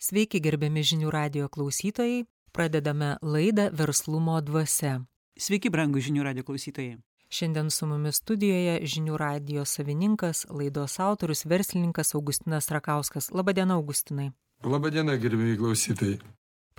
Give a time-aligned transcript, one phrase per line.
[0.00, 2.22] Sveiki, gerbiami žinių radio klausytojai.
[2.56, 4.94] Pradedame laidą Verslumo dvasia.
[5.36, 6.94] Sveiki, brangų žinių radio klausytojai.
[7.28, 13.28] Šiandien su mumis studijoje žinių radio savininkas, laidos autorius, verslininkas Augustinas Rakauskas.
[13.28, 14.30] Labadiena, Augustinai.
[14.64, 16.16] Labadiena, gerbėjai klausytojai.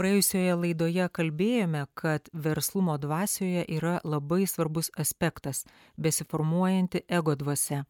[0.01, 5.59] Praėjusioje laidoje kalbėjome, kad verslumo dvasioje yra labai svarbus aspektas-
[6.03, 7.83] besiformuojanti ego dvasia.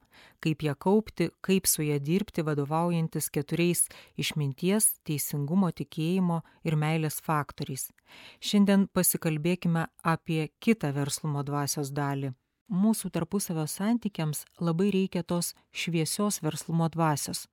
[0.43, 3.87] Kaip ją kaupti, kaip su ją dirbti, vadovaujantis keturiais
[4.17, 7.93] išminties, teisingumo, tikėjimo ir meilės faktoriais.
[8.41, 12.33] Šiandien pasikalbėkime apie kitą verslumo dvasios dalį.
[12.69, 17.47] Mūsų tarpusavio santykiams labai reikia tos šviesios verslumo dvasios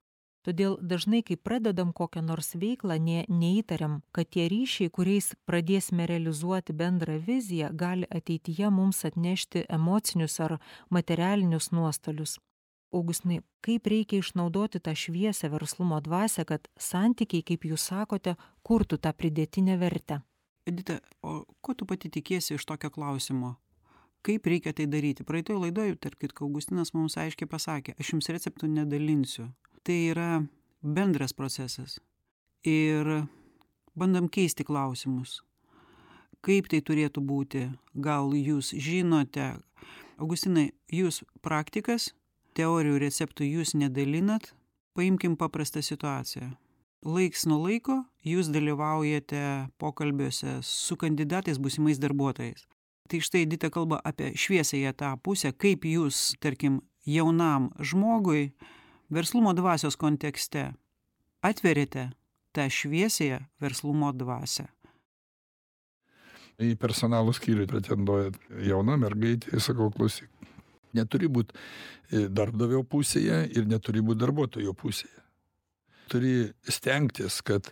[0.48, 6.76] todėl dažnai kai pradedam kokią nors veiklą nė neįtariam kad tie ryšiai kuriais pradėsime realizuoti
[6.80, 10.58] bendrą viziją gali ateityje mums atnešti emocinius ar
[10.90, 12.38] materialinius nuostolius.
[12.92, 19.12] Augustinai kaip reikia išnaudoti tą šviesią verslumo dvasią kad santykiai kaip jūs sakote kurtų tą
[19.12, 20.22] pridėtinę vertę?
[20.68, 23.56] Edita o ko tu pati tikiesi iš tokio klausimo?
[24.24, 25.24] Kaip reikia tai daryti?
[25.24, 29.50] Praeitoj laidoj tarp kitko augustinas mums aiškiai pasakė aš jums receptų nedalinsiu
[29.88, 30.44] tai yra
[30.82, 31.96] bendras procesas.
[32.60, 33.24] Ir
[33.96, 35.38] bandom keisti klausimus.
[36.44, 37.62] Kaip tai turėtų būti?
[37.96, 39.54] Gal jūs žinote
[40.20, 42.10] augustinai jūs praktikas
[42.52, 44.52] teorijų receptų jūs nedalinat?
[44.92, 46.52] Paimkim paprastą situaciją.
[47.08, 52.66] Laiks nuo laiko jūs dalyvaujate pokalbiuose su kandidatais būsimais darbuotojais.
[53.08, 58.50] Tai štai edita kalba apie šviesiąją tą pusę kaip jūs tarkim jaunam žmogui
[59.10, 60.72] verslumo dvasios kontekste.
[61.42, 62.10] Atveriate
[62.52, 64.66] tą šviesiąją verslumo dvasią.
[66.58, 68.32] Į personalo skyrių pretenduoja
[68.66, 70.26] jauna mergaitė sakau klausyk
[70.96, 71.52] neturi būt
[72.10, 75.22] darbdavio pusėje ir neturi būt darbuotojo pusėje.
[76.08, 77.68] Turi stengtis kad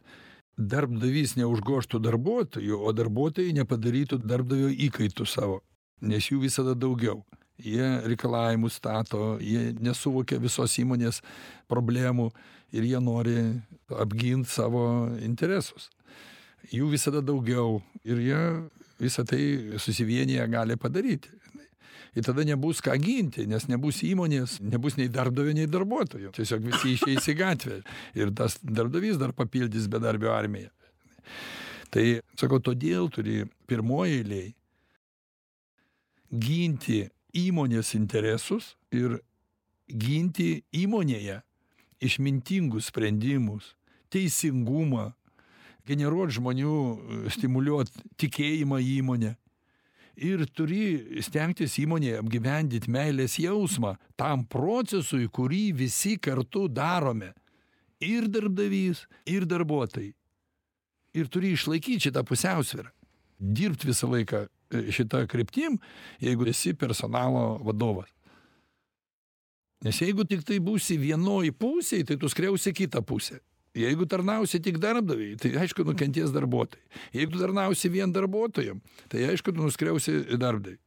[0.57, 5.63] darbdavys neužgožtų darbuotojų o darbuotojai nepadarytų darbdavio įkaitu savo
[6.01, 7.23] nes jų visada daugiau
[7.59, 11.23] jie reikalavimus stato jie nesuvokia visos įmonės
[11.71, 12.31] problemų
[12.77, 13.39] ir jie nori
[13.97, 15.91] apgint savo interesus.
[16.73, 18.43] Jų visada daugiau ir jie
[19.01, 21.31] visa tai susivieniję gali padaryti.
[22.17, 26.33] Ir tada nebus ką ginti nes nebus įmonės nebus nei darbdavio nei darbuotojo.
[26.33, 27.83] Tiesiog visi išeis į gatvę
[28.17, 30.71] ir tas darbdavys dar papildys bedarbių armiją.
[31.93, 32.07] Tai
[32.41, 34.49] sakau todėl turi pirmoj eilėj
[36.33, 37.05] ginti
[37.37, 39.19] įmonės interesus ir
[39.87, 41.41] ginti įmonėje
[42.03, 43.75] išmintingus sprendimus
[44.13, 45.11] teisingumą
[45.87, 46.77] generuot žmonių
[47.35, 49.37] stimuliuot tikėjimą įmone
[50.17, 57.35] ir turi stengtis įmonėje apgyvendint meilės jausmą tam procesui kurį visi kartu darome.
[58.01, 60.13] Ir darbdavys ir darbuotojai.
[61.17, 62.91] Ir turi išlaikyt šitą pusiausvyrą.
[63.41, 65.79] Dirbt visą laiką šita kryptim
[66.21, 68.11] jeigu esi personalo vadovas.
[69.85, 73.43] Nes jeigu tiktai būsi vienoj pusėj tai tu skriausi kitą pusę.
[73.77, 76.85] Jeigu tarnausi tik darbdaviui tai aišku nukentės darbuotojai.
[77.19, 78.81] Jeigu tarnausi vien darbuotojam
[79.13, 80.81] tai aišku tu nuskriausi darbdavį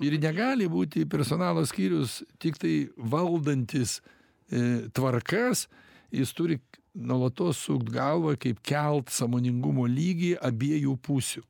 [0.00, 5.68] ir negali būti personalo skyrius tiktai valdantis e, tvarkas.
[6.10, 6.58] Jis turi
[6.94, 11.44] nuolatos sukt galvą kaip kelt sąmoningumo lygį abiejų pusių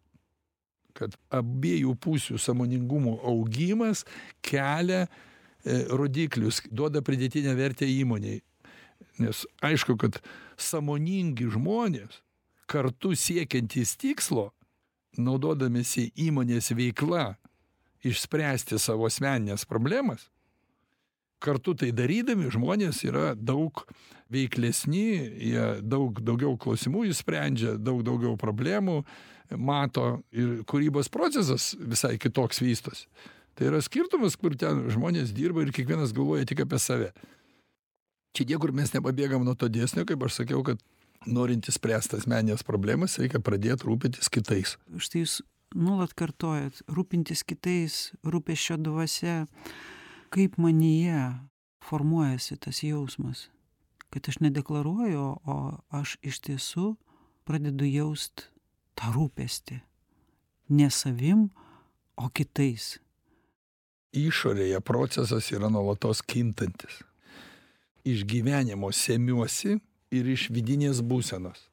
[0.94, 4.04] kad abiejų pusių sąmoningumo augimas
[4.42, 5.08] kelia e,
[5.90, 8.40] rodiklius duoda pridėtinę vertę įmonei
[9.20, 10.20] nes aišku kad
[10.60, 12.20] sąmoningi žmonės
[12.70, 14.50] kartu siekiantys tikslo
[15.18, 17.34] naudodamiesi įmonės veikla
[18.06, 20.28] išspręsti savo asmenines problemas
[21.42, 23.84] kartu tai darydami žmonės yra daug
[24.30, 25.08] veiklesni
[25.50, 29.00] jie daug daugiau klausimų išsprendžia daug daugiau problemų
[29.58, 33.08] mato ir kūrybos procesas visai kitoks vystosi.
[33.58, 37.10] Tai yra skirtumas kur ten žmonės dirba ir kiekvienas galvoja tik apie save.
[38.36, 40.78] Čia niekur mes nepabėgam nuo to dėsnio kaip aš sakiau kad
[41.26, 44.76] norint išspręst asmenines problemas reikia pradėt rūpintis kitais.
[44.96, 45.40] Štai jūs
[45.76, 49.44] nuolat kartojat rūpintis kitais rūpesčio dvasia
[50.30, 51.34] kaip manyje
[51.84, 53.48] formuojasi tas jausmas?
[54.10, 55.56] Kad aš nedeklaruoju o
[55.90, 56.94] aš iš tiesų
[57.46, 58.48] pradedu jaust
[58.98, 59.80] tą rūpestį.
[60.70, 61.48] Ne savim
[62.16, 62.98] o kitais.
[64.14, 67.02] Išorėje procesas yra nuolatos kintantis.
[68.06, 69.76] Iš gyvenimo semiuosi
[70.10, 71.68] ir iš vidinės būsenos.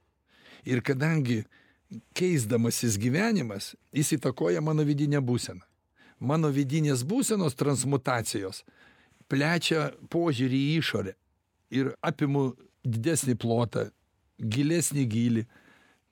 [0.65, 1.43] Ir kadangi
[2.13, 5.65] keisdamasis gyvenimas jis įtakoja mano vidinę būseną
[6.19, 8.63] mano vidinės būsenos transmutacijos
[9.27, 11.13] plečia požiūrį į išorę
[11.75, 12.49] ir apimu
[12.87, 13.89] didesnį plotą
[14.37, 15.45] gilesnį gylį,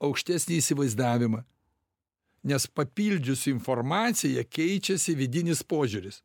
[0.02, 1.42] aukštesnį įsivaizdavimą.
[2.46, 6.20] Nes papildžius informaciją keičiasi vidinis požiūris.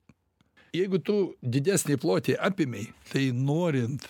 [0.75, 4.05] Jeigu tu didesnį plotį apimiai, tai norint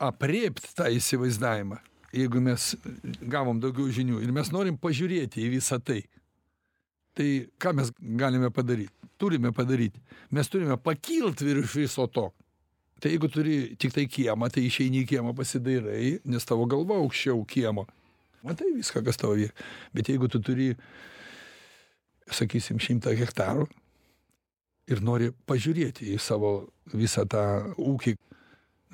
[0.00, 1.80] apriept tą įsivaizdavimą,
[2.14, 2.74] jeigu mes
[3.20, 6.04] gavom daugiau žinių ir mes norim pažiūrėti į visą tai,
[7.16, 7.28] tai
[7.58, 8.92] ką mes galime padaryti?
[9.16, 10.00] Turime padaryti.
[10.36, 12.28] Mes turime pakilt virš viso to.
[13.00, 17.42] Tai jeigu turi tik tai kiemą, tai išeini į kiemą pasidairai, nes tavo galva aukščiau
[17.48, 17.84] kiemo.
[18.46, 19.52] Matai viską, kas tavo vyra.
[19.92, 20.70] Bet jeigu tu turi,
[22.32, 23.66] sakysim, šimtą hektarų
[24.92, 26.54] ir nori pažiūrėti į savo
[26.94, 27.42] visą tą
[27.76, 28.14] ūkį,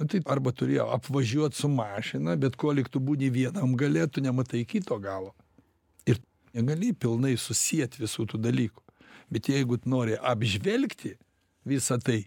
[0.00, 4.64] nu, tai arba turėjo apvažiuoti su mašina, bet kuo liktų būni vienam galė, tu nematai
[4.68, 5.34] kito galo.
[6.52, 8.82] Negali pilnai susijęti visų tų dalykų.
[9.32, 11.14] Bet jeigu nori apžvelgti
[11.68, 12.26] visą tai,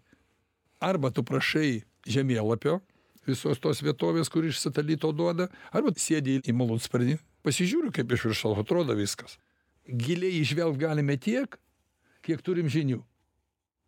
[0.81, 2.79] arba tu prašai žemėlapio
[3.25, 8.61] visos tos vietovės, kur iš satelito duoda, arba sėdi į malūnsparnį, pasižiūriu, kaip iš viršaus
[8.61, 9.37] atrodo viskas.
[9.85, 11.57] Giliai išvelg galime tiek,
[12.25, 13.01] kiek turim žinių.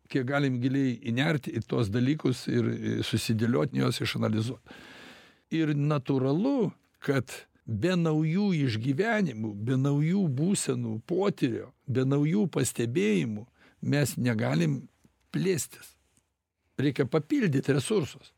[0.08, 2.70] Kiek galim giliai įnerti į tuos dalykus ir
[3.04, 4.78] susidėlioti juos išanalizuoti.
[5.58, 6.70] Ir natūralu,
[7.04, 7.28] kad
[7.68, 13.44] be naujų išgyvenimų, be naujų būsenų, potyrio, be naujų pastebėjimų
[13.84, 14.80] mes negalim
[15.34, 15.92] plėstis.
[16.78, 18.32] Reikia papildyti resursus.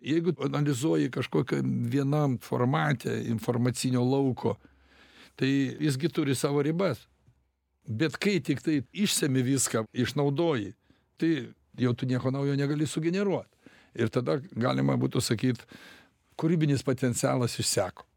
[0.00, 1.60] Jeigu analizuoji kažkokią
[1.92, 4.54] vienam formate informacinio lauko,
[5.36, 5.50] tai
[5.80, 7.02] jisgi turi savo ribas.
[7.84, 10.74] Bet kai tik tai išsemi viską, išnaudoji,
[11.18, 11.32] tai
[11.80, 13.50] jau tu nieko naujo negali sugeneruoti.
[13.98, 15.66] Ir tada galima būtų sakyti,
[16.38, 18.09] kūrybinis potencialas išseko.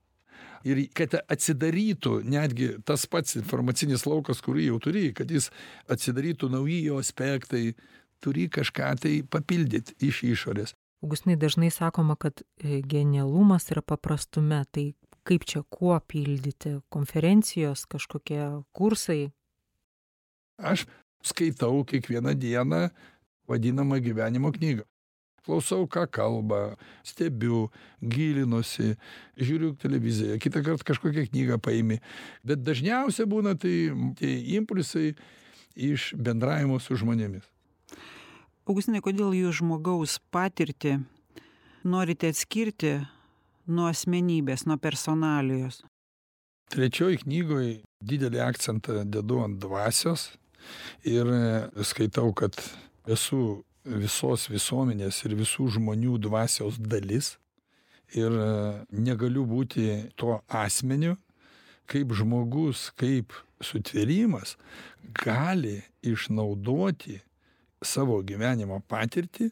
[0.64, 5.50] Ir kad atsidarytų netgi tas pats informacinis laukas, kurį jau turi, kad jis
[5.92, 7.74] atsidarytų nauji jo aspektai,
[8.24, 10.76] turi kažką tai papildyti iš išorės.
[11.04, 14.94] Augustinai dažnai sakoma, kad genialumas yra paprastume, tai
[15.28, 16.78] kaip čia kuo pildyti?
[16.94, 19.34] Konferencijos, kažkokie kursai?
[20.64, 20.86] Aš
[21.24, 22.88] skaitau kiekvieną dieną
[23.48, 24.88] vadinamą gyvenimo knygą.
[25.44, 27.66] Klausau, ką kalba, stebiu,
[28.00, 28.94] gilinuosi,
[29.36, 32.00] žiūriu televiziją, kitą kartą kažkokią knygą paimi.
[32.48, 35.12] Bet dažniausia būna tai tie impulsai
[35.76, 37.44] iš bendravimo su žmonėmis.
[38.64, 41.02] Augustinai, kodėl jūs žmogaus patirtį
[41.84, 42.94] norite atskirti
[43.68, 45.82] nuo asmenybės, nuo personalijos?
[46.72, 50.30] Trečioj knygoje didelį akcentą dedu ant dvasios
[51.04, 51.28] ir
[51.84, 52.56] skaitau, kad
[53.12, 57.38] esu visos visuomenės ir visų žmonių dvasios dalis
[58.16, 58.32] ir
[58.92, 61.18] negaliu būti tuo asmeniu,
[61.90, 63.34] kaip žmogus, kaip
[63.64, 64.56] sutvėrimas
[65.24, 67.20] gali išnaudoti
[67.84, 69.50] savo gyvenimo patirtį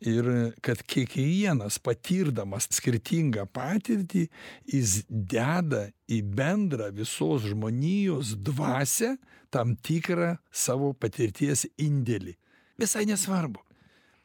[0.00, 0.28] ir
[0.64, 4.28] kad kiekvienas patirdamas skirtingą patirtį,
[4.64, 9.18] jis deda į bendrą visos žmonijos dvasę
[9.52, 12.38] tam tikrą savo patirties indėlį.
[12.80, 13.60] Visai nesvarbu,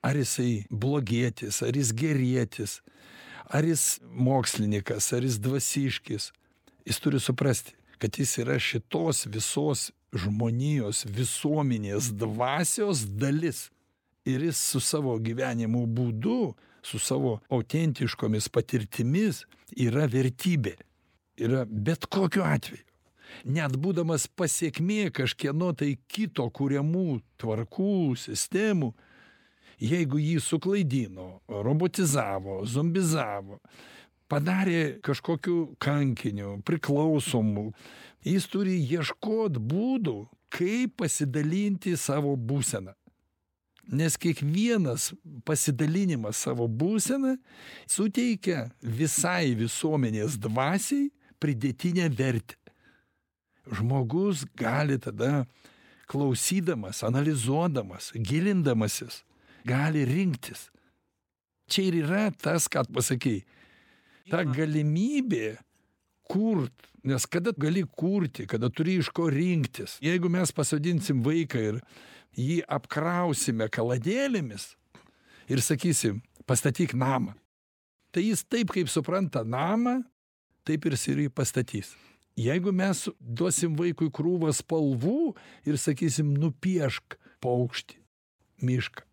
[0.01, 2.79] ar jisai blogietis, ar jis gerietis,
[3.51, 6.31] ar jis mokslininkas, ar jis dvasiškis.
[6.85, 13.69] Jis turi suprasti, kad jis yra šitos visos žmonijos visuomenės dvasios dalis.
[14.25, 16.55] Ir jis su savo gyvenimo būdu,
[16.85, 19.43] su savo autentiškomis patirtimis
[19.75, 20.77] yra vertybė.
[21.43, 22.85] Yra bet kokiu atveju.
[23.43, 28.93] Net būdamas pasiekmė kažkieno tai kito kuriamų tvarkų, sistemų,
[29.81, 33.59] jeigu jį suklaidino, robotizavo, zombizavo,
[34.31, 37.71] padarė kažkokiu kankiniu, priklausomu,
[38.25, 40.19] jis turi ieškoti būdų,
[40.55, 42.95] kaip pasidalinti savo būseną.
[43.85, 45.11] Nes kiekvienas
[45.45, 47.35] pasidalinimas savo būseną
[47.85, 52.57] suteikia visai visuomenės dvasiai pridėtinę vertę.
[53.71, 55.45] Žmogus gali tada
[56.09, 59.23] klausydamas, analizuodamas, gilindamasis,
[59.65, 60.69] gali rinktis.
[61.69, 63.45] Čia ir yra tas, ką pasakėjai.
[64.29, 65.55] Ta galimybė
[66.29, 69.97] kurt, nes kada gali kurti, kada turi iš ko rinktis.
[70.01, 71.81] Jeigu mes pasodinsim vaiką ir
[72.37, 74.71] jį apkrausime kaladėlėmis
[75.49, 77.35] ir sakysim, pastatyk namą,
[78.13, 79.99] tai jis taip, kaip supranta namą,
[80.65, 81.93] taip ir jis ir jį pastatys.
[82.35, 85.35] Jeigu mes duosim vaikui krūvą spalvų
[85.67, 87.99] ir sakysim, nupiešk paukštį,
[88.67, 89.05] mišką.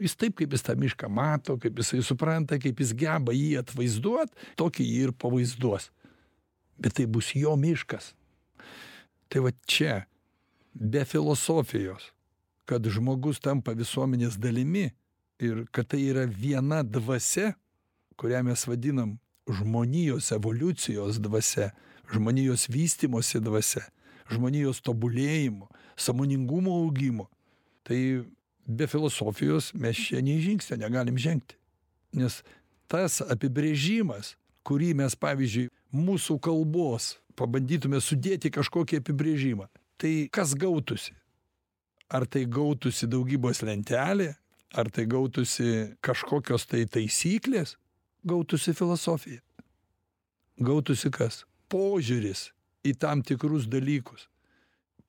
[0.00, 4.32] Jis taip, kaip jis tą mišką mato, kaip jisai supranta, kaip jis geba jį atvaizduot,
[4.56, 5.90] tokį jį ir pavaizduos.
[6.80, 8.14] Bet tai bus jo miškas.
[9.28, 10.06] Tai va čia,
[10.72, 12.08] be filosofijos,
[12.64, 14.88] kad žmogus tampa visuomenės dalimi
[15.42, 17.52] ir kad tai yra viena dvasia,
[18.16, 21.72] kurią mes vadinam žmonijos evoliucijos dvasia
[22.12, 23.82] žmonijos vystymosi dvasia
[24.32, 27.28] žmonijos tobulėjimo sąmoningumo augimo.
[27.84, 28.24] Tai
[28.66, 31.58] be filosofijos mes čia nei žingsnio negalim žengti.
[32.16, 32.42] Nes
[32.90, 41.14] tas apibrėžimas kurį mes pavyzdžiui mūsų kalbos pabandytume sudėti kažkokį apibrėžimą tai kas gautųsi?
[42.12, 44.34] Ar tai gautųsi daugybos lentelė
[44.76, 47.76] ar tai gautųsi kažkokios tai taisyklės?
[48.22, 49.40] Gautųsi filosofija.
[50.62, 51.42] Gautųsi kas
[51.72, 52.50] požiūris
[52.86, 54.28] į tam tikrus dalykus.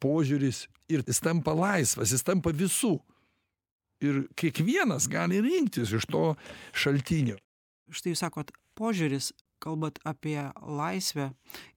[0.04, 2.98] Požiūris ir jis tampa laisvas jis tampa visų.
[4.04, 6.34] Ir kiekvienas gali rinktis iš to
[6.76, 7.38] šaltinio.
[7.92, 9.32] Štai jūs sakot požiūris
[9.64, 11.30] kalbat apie laisvę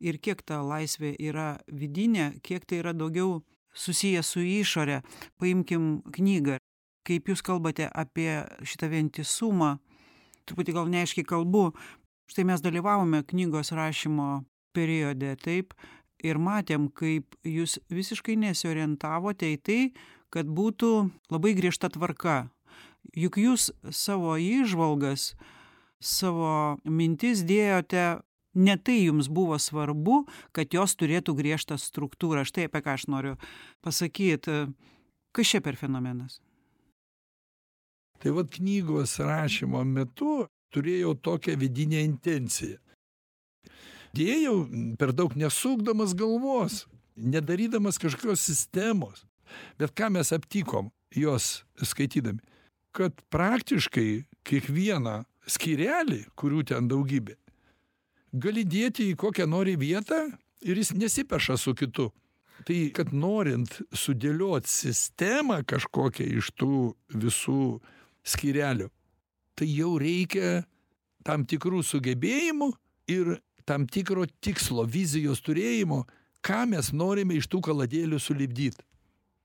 [0.02, 3.42] ir kiek ta laisvė yra vidinė kiek tai yra daugiau
[3.74, 5.02] susiję su išore.
[5.38, 6.58] Paimkim knygą.
[7.06, 9.76] Kaip jūs kalbate apie šitą vientisumą
[10.46, 11.70] truputį gal neaiškiai kalbu.
[12.30, 14.42] Štai mes dalyvavome knygos rašymo
[14.76, 15.74] periode taip
[16.24, 19.80] ir matėm kaip jūs visiškai nesiorientavote į tai
[20.32, 20.92] kad būtų
[21.32, 22.48] labai griežta tvarka.
[23.16, 25.34] Juk jūs savo įžvalgas
[26.02, 28.18] savo mintis dėjote
[28.56, 30.24] ne tai jums buvo svarbu
[30.56, 32.44] kad jos turėtų griežtą struktūrą.
[32.48, 33.36] Štai apie ką aš noriu
[33.84, 34.50] pasakyt.
[35.36, 36.40] Kas čia per fenomenas?
[38.16, 42.80] Tai vat knygos rašymo metu turėjau tokią vidinę intenciją
[44.16, 44.56] dėjau
[44.98, 46.84] per daug nesukdamas galvos
[47.16, 49.24] nedarydamas kažkokios sistemos.
[49.78, 52.42] Bet ką mes aptikom juos skaitydami?
[52.96, 57.36] Kad praktiškai kiekvieną skyrelį kurių ten daugybė
[58.36, 60.26] gali dėti į kokią nori vietą
[60.66, 62.10] ir jis nesipeša su kitu.
[62.66, 66.78] Tai kad norint sudėliot sistemą kažkokią iš tų
[67.12, 67.78] visų
[68.26, 68.88] skyrelių
[69.56, 70.64] tai jau reikia
[71.26, 72.70] tam tikrų sugebėjimų
[73.10, 76.04] ir tam tikro tikslo vizijos turėjimo
[76.46, 78.78] ką mes norime iš tų kaladėlių sulipdyt.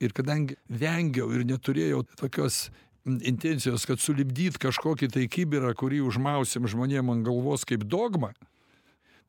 [0.01, 2.69] Ir kadangi vengiau ir neturėjau tokios
[3.05, 8.29] intencijos kad sulipdyt kažkokį tai kibirą kurį užmausim žmonėm ant galvos kaip dogmą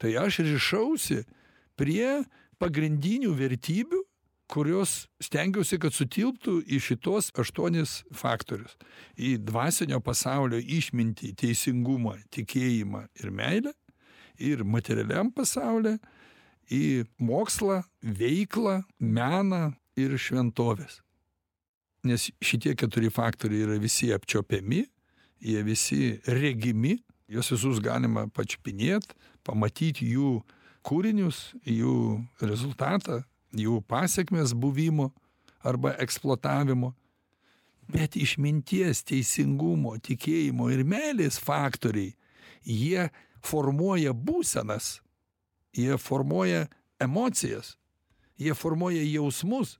[0.03, 1.23] tai aš rišausi
[1.79, 2.25] prie
[2.61, 4.03] pagrindinių vertybių
[4.53, 8.75] kurios stengiausi kad sutilptų į šituos aštuonis faktorius.
[9.17, 13.73] Į dvasinio pasaulio išmintį teisingumą tikėjimą ir meilę
[14.43, 15.97] ir materialiam pasauly
[16.73, 21.01] į mokslą veiklą meną ir šventoves.
[22.07, 24.83] Nes šitie keturi faktoriai yra visi apčiuopiami
[25.43, 26.97] jie visi regimi
[27.31, 29.15] juos visus galima pačiupinėt
[29.47, 30.41] pamatyt jų
[30.87, 31.95] kūrinius jų
[32.43, 33.23] rezultatą
[33.53, 35.11] jų pasekmes buvimo
[35.63, 36.93] arba eksploatavimo.
[37.93, 42.15] Bet išminties teisingumo tikėjimo ir meilės faktoriai
[42.65, 43.09] jie
[43.47, 44.99] formuoja būsenas
[45.77, 46.67] jie formuoja
[47.01, 47.77] emocijas
[48.39, 49.79] jie formuoja jausmus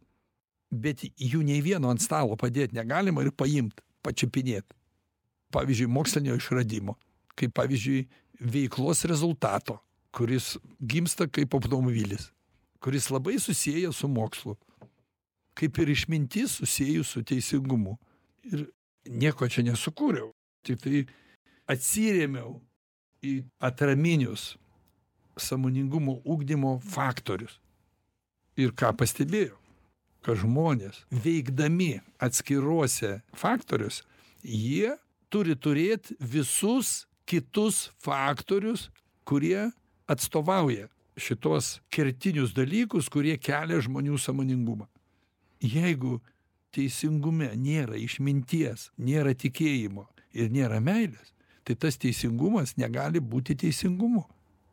[0.73, 4.65] bet jų nei vieno ant stalo padėt negalima ir paimt pačiupinėt.
[5.53, 6.97] Pavyzdžiui mokslinio išradimo
[7.37, 8.07] kaip pavyzdžiui
[8.53, 9.79] veiklos rezultato
[10.13, 12.31] kuris gimsta kaip automobilis
[12.83, 14.57] kuris labai susieja su mokslu
[15.55, 17.99] kaip ir išmintis susiejus su teisingumu.
[18.49, 18.67] Ir
[19.05, 20.33] nieko čia nesukūriau
[20.67, 21.05] tiktai
[21.71, 22.57] atsirėmiau
[23.23, 24.57] į atraminius
[25.39, 27.59] sąmoningumo ugdymo faktorius.
[28.59, 29.63] Ir ką pastebėjau
[30.23, 34.05] kad žmonės veikdami atskiruose faktoriuose
[34.43, 34.95] jie
[35.33, 38.89] turi turėt visus kitus faktorius
[39.29, 39.71] kurie
[40.11, 40.89] atstovauja
[41.19, 44.87] šituos kertinius dalykus kurie kelia žmonių sąmoningumą.
[45.63, 46.21] Jeigu
[46.75, 54.25] teisingume nėra išminties nėra tikėjimo ir nėra meilės tai tas teisingumas negali būti teisingumu.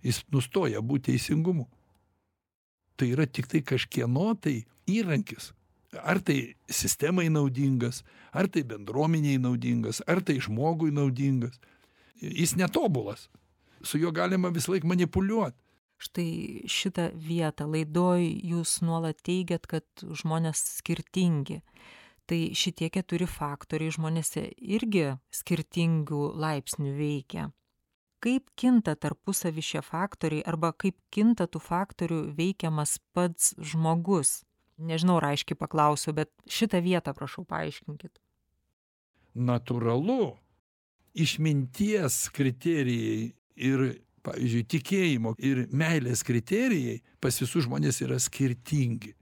[0.05, 1.67] Jis nustoja būt teisingumu.
[2.99, 5.53] Tai yra tiktai kažkieno tai įrankis.
[5.99, 11.57] Ar tai sistemai naudingas ar tai bendruomenei naudingas ar tai žmogui naudingas.
[12.21, 13.29] Jis netobulas.
[13.81, 15.55] Su juo galima visąlaik manipuliuot.
[15.99, 21.59] Štai šitą vietą laidoj jūs nuolat teigiat kad žmonės skirtingi
[22.29, 27.49] tai šitie keturi faktoriai žmonėse irgi skirtingu laipsniu veikia.
[28.19, 34.43] Kaip kinta tarpusavy šie faktoriai arba kaip kinta tų faktorių veikiamas pats žmogus?
[34.79, 38.19] Nežinau ar aiškiai paklausiau bet šitą vietą prašau paaiškinkit.
[39.39, 40.35] Natūralu
[41.15, 43.85] išminties kriterijai ir
[44.23, 49.15] pavyzdžiui tikėjimo ir meilės kriterijai pas visus žmones yra skirtingi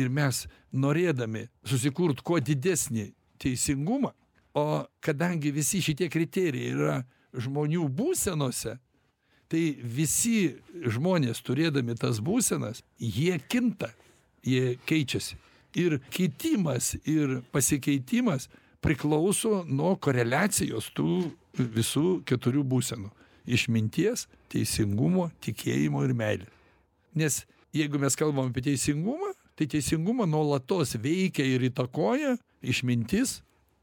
[0.00, 4.12] ir mes norėdami susikurt kuo didesnį teisingumą
[4.56, 7.00] o kadangi visi šitie kriterijai yra
[7.36, 8.78] žmonių būsenose
[9.50, 10.54] Tai visi
[10.86, 13.88] žmonės turėdami tas būsenas, jie kinta,
[14.46, 15.38] jie keičiasi.
[15.78, 18.46] Ir kitimas ir pasikeitimas
[18.82, 23.10] priklauso nuo koreliacijos tų visų keturių būsenų-
[23.56, 26.54] išminties, teisingumo, tikėjimo ir meilės.
[27.14, 29.29] Nes jeigu mes kalbam apie teisingumą,
[29.60, 33.42] tai teisingumą nuolatos veikia ir įtakoja išmintis,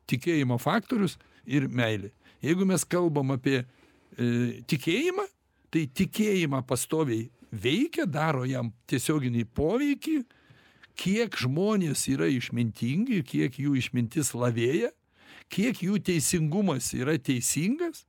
[0.09, 2.09] tikėjimo faktorius ir meilė.
[2.41, 3.65] Jeigu mes kalbam apie e,
[4.65, 5.27] tikėjimą,
[5.69, 10.17] tai tikėjimą pastoviai veikia, daro jam tiesioginį poveikį,
[10.97, 14.89] kiek žmonės yra išmintingi, kiek jų išmintis lavėja,
[15.53, 18.07] kiek jų teisingumas yra teisingas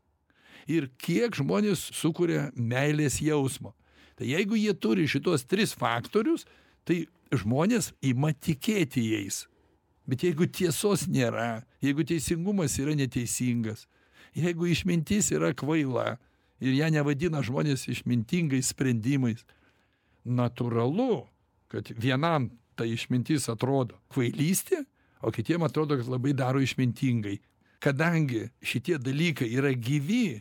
[0.64, 3.74] ir kiek žmonės sukuria meilės jausmo.
[4.16, 6.48] Tai jeigu jie turi šitos tris faktorius,
[6.88, 9.46] tai žmonės ima tikėti jais.
[10.08, 13.84] Bet jeigu tiesos nėra, jeigu teisingumas yra neteisingas,
[14.36, 16.16] jeigu išmintis yra kvaila
[16.64, 19.44] ir ją nevadina žmonės išmintingais sprendimais,
[20.24, 21.26] natūralu,
[21.68, 24.84] kad vienam ta išmintis atrodo kvailystė,
[25.20, 27.38] o kitiem atrodo, kad labai daro išmintingai.
[27.82, 30.40] Kadangi šitie dalykai yra gyvi,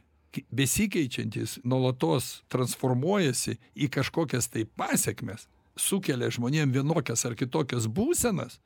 [0.53, 8.59] besikeičiantis, nuolatos transformuojasi į kažkokias tai pasiekmes, sukelia žmonėm vienokias ar kitokias būsenas,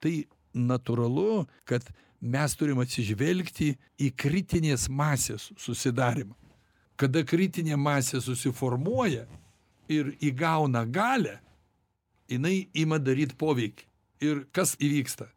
[0.00, 0.26] tai
[0.56, 1.84] natūralu, kad
[2.20, 6.34] mes turim atsižvelgti į kritinės masės susidarimą.
[6.96, 9.26] Kada kritinė masė susiformuoja
[9.92, 11.36] ir įgauna galę,
[12.30, 13.84] jinai ima daryti poveikį.
[14.24, 15.28] Ir kas įvyksta?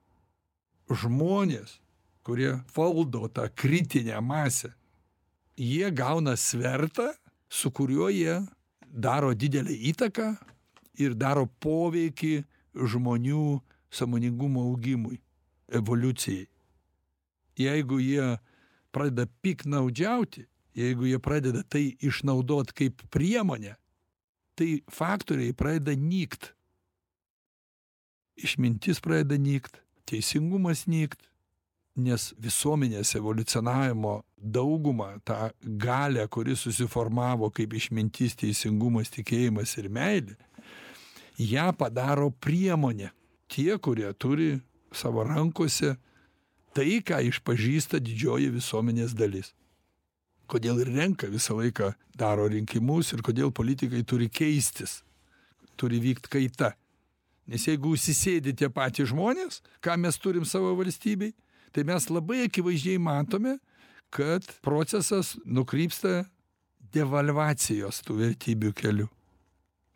[0.89, 1.75] Žmonės,
[2.23, 4.71] kurie valdo tą kritinę masę,
[5.59, 7.11] jie gauna svertą,
[7.49, 8.39] su kuriuo jie
[8.87, 10.31] daro didelę įtaką
[10.99, 12.43] ir daro poveikį
[12.75, 13.59] žmonių
[13.91, 15.19] sąmoningumo augimui,
[15.73, 16.47] evoliucijai.
[17.59, 18.37] Jeigu jie
[18.95, 20.45] pradeda piknaudžiauti,
[20.77, 23.75] jeigu jie pradeda tai išnaudot kaip priemonę,
[24.55, 26.53] tai faktoriai pradeda nykt
[28.43, 31.27] išmintis pradeda nykt, teisingumas nykt,
[31.99, 35.49] nes visuomenės evoliucionavimo daugumą, tą
[35.81, 40.37] galę, kuri susiformavo kaip išmintis, teisingumas, tikėjimas ir meilė,
[41.39, 43.13] ją padaro priemonė.
[43.49, 44.59] Tie, kurie turi
[44.93, 45.95] savo rankose
[46.75, 49.53] tai, ką išpažįsta didžioji visuomenės dalis.
[50.49, 55.01] Kodėl ir renka visą laiką daro rinkimus ir kodėl politikai turi keistis,
[55.77, 56.73] turi vykti kaita.
[57.49, 61.33] Nes jeigu užsisėdi tie patys žmonės, ką mes turim savo valstybei,
[61.73, 63.57] tai mes labai akivaizdžiai matome,
[64.13, 66.23] kad procesas nukrypsta
[66.93, 69.09] devalvacijos tų vertybių keliu.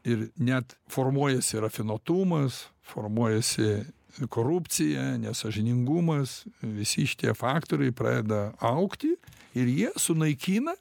[0.04, 3.86] Ir net formuojasi rafinuotumas, formuojasi
[4.30, 9.16] korupcija, nesažiningumas, visi šitie faktoriai pradeda aukti
[9.56, 10.76] ir jie sunaikina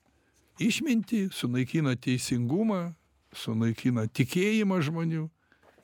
[0.60, 2.92] išmintį, sunaikina teisingumą,
[3.32, 5.28] sunaikina tikėjimą žmonių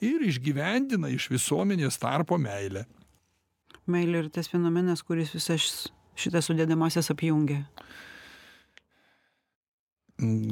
[0.04, 2.84] ir išgyvendina iš visuomenės tarpo meilę.
[3.88, 7.62] Meilė yra tas fenomenas, kuris visas šitas sudėdamasis apjungia.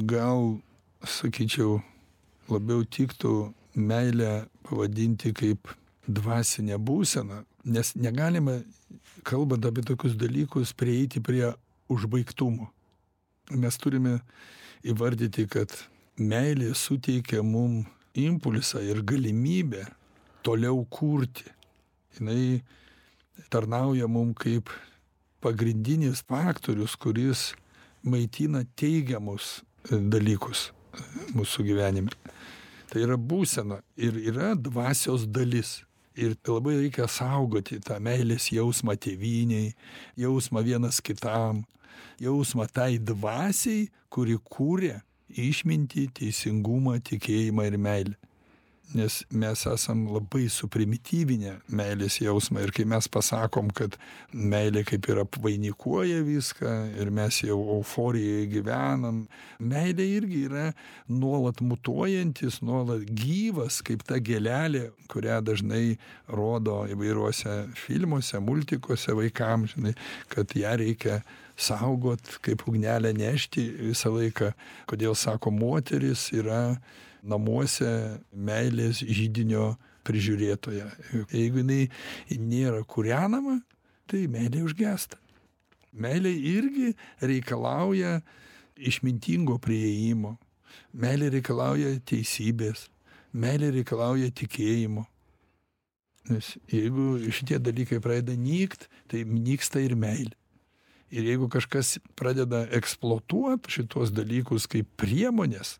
[0.09, 0.57] Gal,
[1.03, 1.81] sakyčiau,
[2.51, 3.33] labiau tiktų
[3.77, 5.69] meilę pavadinti kaip
[6.07, 8.59] dvasinę būseną, nes negalima,
[9.27, 11.51] kalbant apie tokius dalykus, prieiti prie
[11.91, 12.69] užbaigtumo.
[13.51, 14.17] Mes turime
[14.87, 15.71] įvardyti, kad
[16.19, 17.83] meilė suteikia mum
[18.17, 19.85] impulsą ir galimybę
[20.43, 21.45] toliau kurti.
[22.17, 22.63] Jinai
[23.51, 24.71] tarnauja mum kaip
[25.43, 27.51] pagrindinis faktorius, kuris
[28.03, 30.71] maitina teigiamus dalykus
[31.35, 32.13] mūsų gyvenime.
[32.87, 35.81] Tai yra būsena ir yra dvasios dalis.
[36.17, 39.75] Ir labai reikia saugoti tą meilės jausmą tėviniai,
[40.17, 41.59] jausmą vienas kitam,
[42.17, 44.95] jausmą tai dvasiai, kuri kūrė
[45.29, 48.15] išmintį, teisingumą, tikėjimą ir meilę.
[48.95, 53.97] Nes mes esam labai suprimityvinę meilės jausmą ir kai mes pasakom, kad
[54.31, 59.25] meilė kaip ir apvainikuoja viską ir mes jau euforijoje gyvenam,
[59.59, 60.69] meilė irgi yra
[61.11, 65.97] nuolat mutuojantis, nuolat gyvas, kaip ta gelelė, kurią dažnai
[66.31, 69.97] rodo įvairiuose filmuose, multikuose vaikams, žinai,
[70.31, 71.19] kad ją reikia
[71.59, 74.53] saugot, kaip ugnelę nešti visą laiką.
[74.87, 76.77] Kodėl sako, moteris yra
[77.27, 77.89] namuose
[78.31, 79.75] meilės žydinio
[80.07, 80.87] prižiūrėtoja.
[81.33, 81.87] Jeigu jinai
[82.39, 83.59] nėra kūrenama,
[84.07, 85.19] tai meilė užgesta.
[85.97, 88.21] Meilė irgi reikalauja
[88.77, 90.37] išmintingo prieimo.
[90.93, 92.87] Meilė reikalauja teisybės.
[93.33, 95.07] Meilė reikalauja tikėjimo.
[96.27, 100.35] Nes jeigu šitie dalykai pradeda nykt, tai nyksta ir meilė
[101.09, 105.77] ir jeigu kažkas pradeda eksploatuot šituos dalykus kaip priemones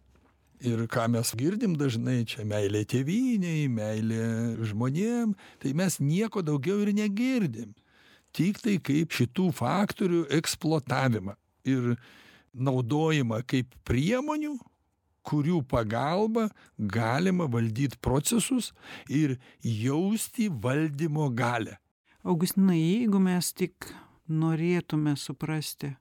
[0.62, 6.94] ir ką mes girdim dažnai čia meilė tėvynei meilė žmonėm tai mes nieko daugiau ir
[6.98, 7.76] negirdim.
[8.36, 11.94] Tiktai kaip šitų faktorių eksploatavimą ir
[12.54, 14.58] naudojimą kaip priemonių
[15.28, 18.72] kurių pagalba galima valdyt procesus
[19.10, 21.76] ir jausti valdymo galią.
[22.28, 23.90] Augustinai jeigu mes tik
[24.28, 25.94] norėtume suprasti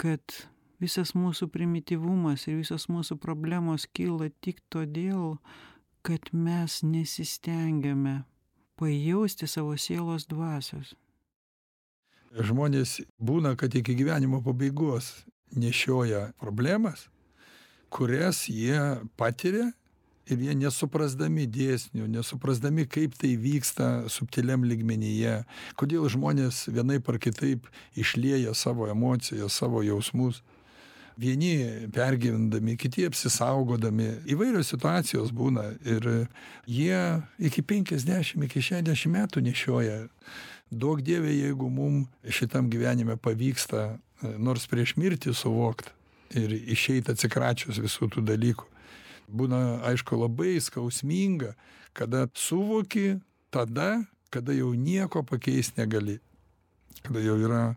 [0.00, 0.22] kad
[0.80, 5.38] visas mūsų primityvumas ir visos mūsų problemos kyla tik todėl
[6.02, 8.22] kad mes nesistengiame
[8.80, 10.94] pajausti savo sielos dvasios.
[12.30, 15.12] Žmonės būna kad iki gyvenimo pabaigos
[15.52, 17.08] nešioja problemas
[17.90, 18.78] kurias jie
[19.18, 19.72] patiria
[20.30, 25.40] ir jie nesuprasdami dėsnių nesuprasdami kaip tai vyksta subtiliam lygmenyje
[25.80, 27.66] kodėl žmonės vienaip ar kitaip
[27.98, 30.44] išlieja savo emocijas savo jausmus
[31.20, 34.08] vieni pergyvendami kiti apsisaugodami.
[34.30, 36.08] Įvairios situacijos būna ir
[36.66, 37.00] jie
[37.38, 39.98] iki penkiasdešim iki šešiasdešim metų nešioja.
[40.70, 43.98] Duok dieve jeigu mum šitam gyvenime pavyksta
[44.38, 45.90] nors prieš mirtį suvokt
[46.36, 48.68] ir išeit atsikračius visų tų dalykų.
[49.30, 51.54] Būna aišku labai skausminga
[51.92, 53.18] kada suvoki
[53.50, 56.20] tada kada jau nieko pakeist negali.
[57.02, 57.74] Kada jau yra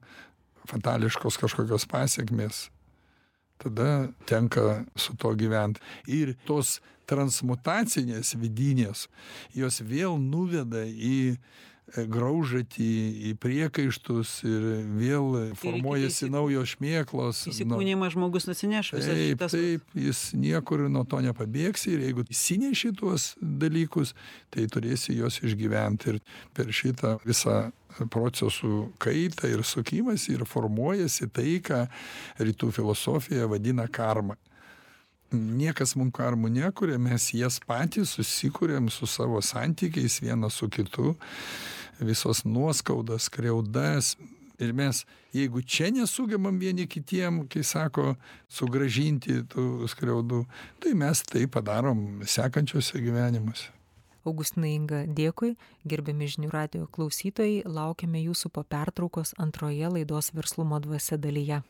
[0.69, 2.67] fatališkos kažkokios pasekmės
[3.63, 5.79] tada tenka su tuo gyvent.
[6.07, 9.07] Ir tos transmutacinės vidinės
[9.57, 11.35] jos vėl nuveda į
[11.91, 12.89] graužatį
[13.29, 14.63] į priekaištus ir
[14.97, 21.19] vėl formuojasi naujos šmėklos įsikūnijimą žmogus atsineš visas taip šitas taip jis niekur nuo to
[21.25, 24.15] nepabėgsi ir jeigu įsineši tuos dalykus
[24.53, 26.21] tai turėsi juos išgyvent ir
[26.55, 27.59] per šitą visą
[28.13, 31.83] procesų kaitą ir sukimąsi ir formuojasi tai ką
[32.41, 34.39] rytų filosofija vadina karma
[35.33, 41.15] niekas mum karmų nekuria mes jas patys susikuriam su savo santykiais vienas su kitu
[41.99, 44.15] visos nuoskaudas skriaudas.
[44.61, 48.13] Ir mes jeigu čia nesugebam vieni kitiem kai sako
[48.53, 50.43] sugrąžinti tų skriaudų
[50.79, 53.71] tai mes tai padarom sekančiuose gyvenimuose.
[54.23, 55.57] Augustinai inga dėkui.
[55.83, 61.63] Gerbiami žinių radijo klausytojai laukiame jūsų po pertraukos antroje laidos verslumo dvasia dalyje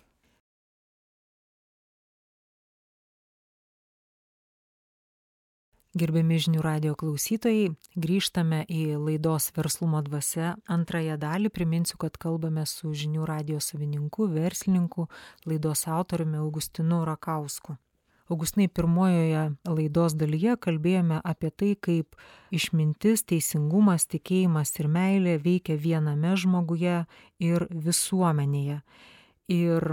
[5.97, 11.51] gerbiami žinių radijo klausytojai grįžtame į laidos verslumo dvasia antrąją dalį.
[11.53, 15.07] Priminsiu kad kalbame su žinių radijo savininku verslininku
[15.45, 17.77] laidos autoriumi augustinu rakausku.
[18.31, 22.15] Augustinai pirmojoje laidos dalyje kalbėjome apie tai kaip
[22.55, 27.03] išmintis teisingumas tikėjimas ir meilė veikia viename žmoguje
[27.43, 28.79] ir visuomenėje.
[29.51, 29.89] Ir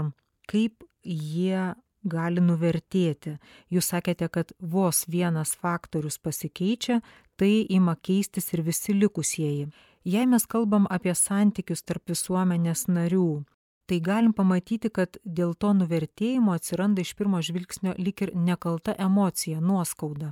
[0.47, 3.37] kaip jie gali nuvertėti.
[3.69, 7.01] Jūs sakėte kad vos vienas faktorius pasikeičia
[7.37, 9.71] tai ima keistis ir visi likusieji.
[10.03, 13.43] Jei mes kalbam apie santykius tarp visuomenės narių
[13.91, 19.59] tai galim pamatyti kad dėl to nuvertėjimo atsiranda iš pirmo žvilgsnio lyg ir nekalta emocija
[19.59, 20.31] nuoskauda.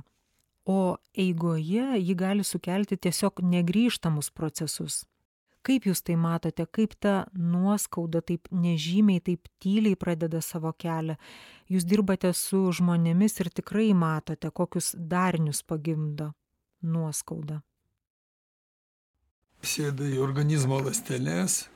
[0.64, 5.02] O eigoje ji gali sukelti tiesiog negrįžtamus procesus
[5.66, 11.16] kaip jūs tai matote kaip ta nuoskauda taip nežymiai taip tyliai pradeda savo kelią?
[11.70, 16.32] Jūs dirbate su žmonėmis ir tikrai matote kokius darinius pagimdo
[16.82, 17.60] nuoskauda.
[19.60, 21.66] Sėda į organizmo ląsteles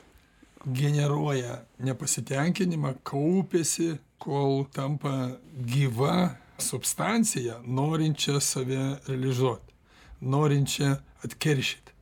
[0.65, 9.75] generuoja nepasitenkinimą kaupiasi kol tampa gyva substancija norinčia save realizuot
[10.21, 11.94] norinčia atkeršyt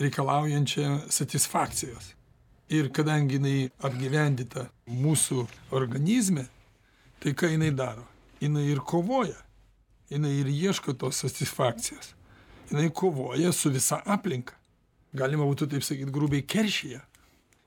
[0.00, 2.14] reikalaujančia satisfakcijos.
[2.70, 6.46] Ir kadangi jinai apgyvendyta mūsų organizme
[7.20, 8.06] tai ką jinai daro?
[8.40, 9.36] Jinai ir kovoja.
[10.10, 12.14] Jinai ir ieško tos satisfakcijos.
[12.70, 14.54] Jinai kovoja su visa aplinka.
[15.12, 17.02] Galima būtų taip sakyt grubiai keršija.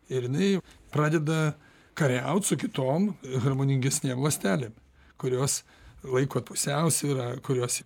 [0.10, 0.54] Ir jinai
[0.92, 1.54] pradeda
[2.00, 3.12] kariaut su kitom
[3.44, 4.74] harmoningesnėm ląstelėm
[5.24, 5.64] kurios
[6.04, 7.82] laiko pusiausvyrą kurios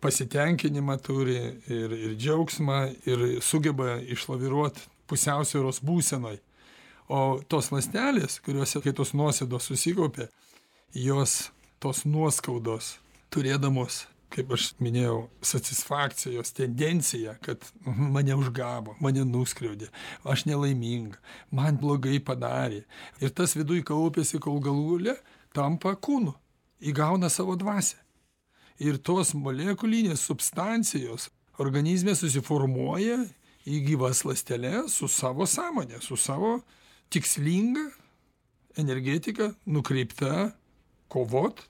[0.00, 6.38] pasitenkinimą turi ir ir džiaugsmą ir sugeba išlaviruot pusiausvyros būsenoj.
[7.10, 10.28] O tos ląstelės kuriose kai tos nuosėdos susikaupia
[10.94, 11.50] jos
[11.82, 12.98] tos nuoskaudos
[13.34, 19.90] turėdamos kaip aš minėjau satisfakcijos tendenciją kad mane užgavo mane nuskriaudė
[20.34, 21.18] aš nelaiminga
[21.50, 22.84] man blogai padarė.
[23.18, 25.16] Ir tas viduj kaupiasi kol galų gale
[25.56, 26.36] tampa kūnu
[26.92, 27.98] įgauna savo dvasią
[28.80, 31.28] ir tos molekulinės substancijos
[31.60, 33.20] organizme susiformuoja
[33.68, 36.60] į gyvas ląsteles su savo sąmone su savo
[37.12, 37.90] tikslinga
[38.80, 40.52] energetika nukreipta
[41.10, 41.60] kovot,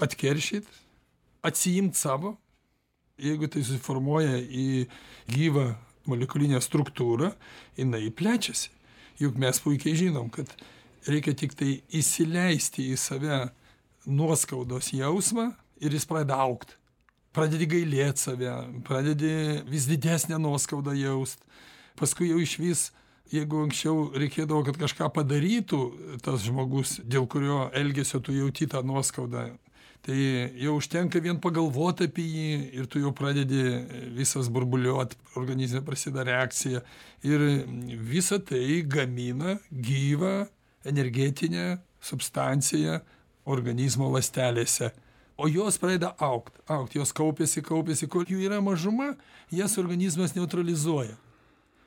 [0.00, 0.66] atkeršyt,
[1.44, 2.36] atsiimt savo.
[3.20, 4.86] Jeigu tai susiformuoja į
[5.32, 5.70] gyvą
[6.08, 7.30] molekulinę struktūrą,
[7.78, 8.72] jinai plečiasi.
[9.20, 10.50] Juk mes puikiai žinom, kad
[11.08, 13.38] reikia tik tai įsileisti į save
[14.04, 16.76] nuoskaudos jausmą ir jis pradeda augt.
[17.36, 18.52] Pradedi gailėti save,
[18.86, 19.32] pradedi
[19.68, 21.42] vis didesnę nuoskaudą jaust.
[21.96, 22.86] Paskui jau iš vis
[23.32, 25.80] jeigu anksčiau reikėdavo kad kažką padarytų
[26.24, 29.48] tas žmogus dėl kurio elgesio tu jauti tą nuoskaudą
[30.06, 30.18] tai
[30.62, 33.62] jau užtenka vien pagalvot apie jį ir tu jau pradedi
[34.14, 36.84] visas burbuliuot organizme prasideda reakcija
[37.26, 37.46] ir
[38.12, 40.46] visa tai gamina gyvą
[40.86, 43.00] energetinę substanciją
[43.46, 44.92] organizmo ląstelėse
[45.36, 48.08] o jos pradeda augt augt jos kaupiasi kaupiasi.
[48.08, 49.14] Kol jų yra mažuma
[49.52, 51.16] jas organizmas neutralizuoja.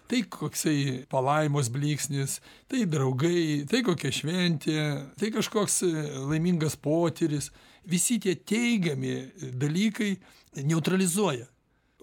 [0.09, 4.77] Tai koksai palaimos blyksnis tai draugai tai kokia šventė
[5.19, 5.83] tai kažkoks
[6.29, 7.51] laimingas potyris.
[7.89, 10.15] Visi tie teigiami dalykai
[10.65, 11.47] neutralizuoja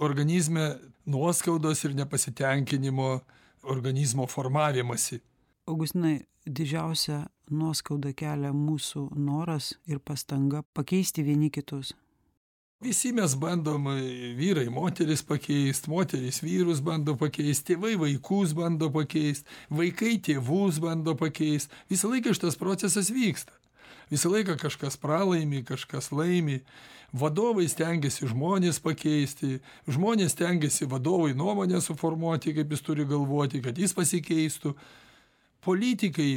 [0.02, 3.20] organizme nuoskaudos ir nepasitenkinimo
[3.66, 5.20] organizmo formavimąsi
[5.66, 11.94] augustinai didžiausią nuoskaudą kelia mūsų noras ir pastanga pakeisti vieni kitus.
[12.80, 13.86] Visi mes bandom
[14.36, 21.72] vyrai moteris pakeist moterys vyrus bando pakeist tėvai vaikus bando pakeist vaikai tėvus bando pakeist.
[21.88, 23.56] Visą laiką šitas procesas vyksta.
[24.12, 26.60] Visą laiką kažkas pralaimi kažkas laimi.
[27.16, 33.96] Vadovai stengiasi žmones pakeisti žmonės stengiasi vadovui nuomonę suformuoti kaip jis turi galvoti kad jis
[33.96, 34.74] pasikeistų
[35.64, 36.30] politikai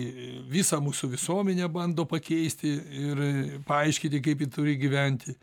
[0.50, 2.72] visą mūsų visuomenę bando pakeisti
[3.04, 3.22] ir
[3.68, 5.36] paaiškinti kaip ji turi gyventi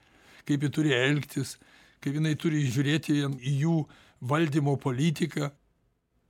[0.47, 1.57] kaip ji turi elgtis
[2.01, 3.79] kaip jinai turi žiūrėti į jų
[4.27, 5.51] valdymo politiką.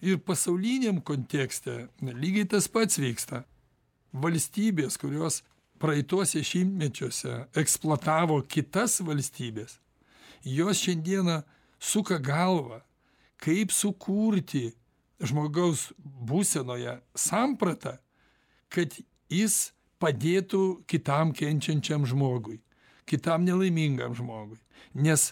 [0.04, 3.42] Ir pasauliniam kontekste lygiai tas pats vyksta.
[4.12, 5.42] Valstybės kurios
[5.80, 9.78] praeituose šimtmečiuose eksploatavo kitas valstybės
[10.46, 11.42] jos šiandieną
[11.78, 12.80] suka galvą
[13.42, 14.72] kaip sukurti
[15.22, 17.96] žmogaus būsenoje sampratą
[18.72, 18.92] kad
[19.32, 22.60] jis padėtų kitam kenčiančiam žmogui
[23.06, 24.58] kitam nelaimingam žmogui.
[24.94, 25.30] Nes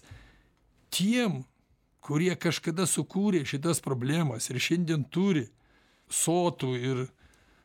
[0.95, 1.43] tiem
[2.05, 5.47] kurie kažkada sukūrė šitas problemas ir šiandien turi
[6.11, 7.05] sotų ir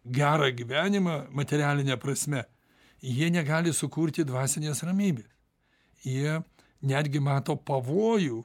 [0.05, 2.45] gerą gyvenimą materialine prasme
[3.03, 5.29] jie negali sukurti dvasinės ramybės.
[6.03, 6.39] Jie
[6.82, 8.41] netgi mato pavojų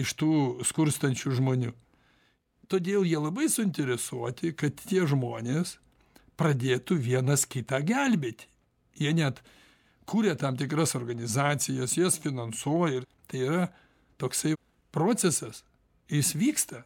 [0.00, 0.32] iš tų
[0.66, 1.74] skurstančių žmonių
[2.70, 5.76] todėl jie labai suinteresuoti kad tie žmonės
[6.36, 8.48] pradėtų vienas kitą gelbėti.
[8.96, 9.42] Jie net
[10.08, 13.64] kuria tam tikras organizacijas jas finansuoja ir tai yra
[14.20, 14.54] toksai
[14.94, 15.64] procesas.
[16.08, 16.84] Jis vyksta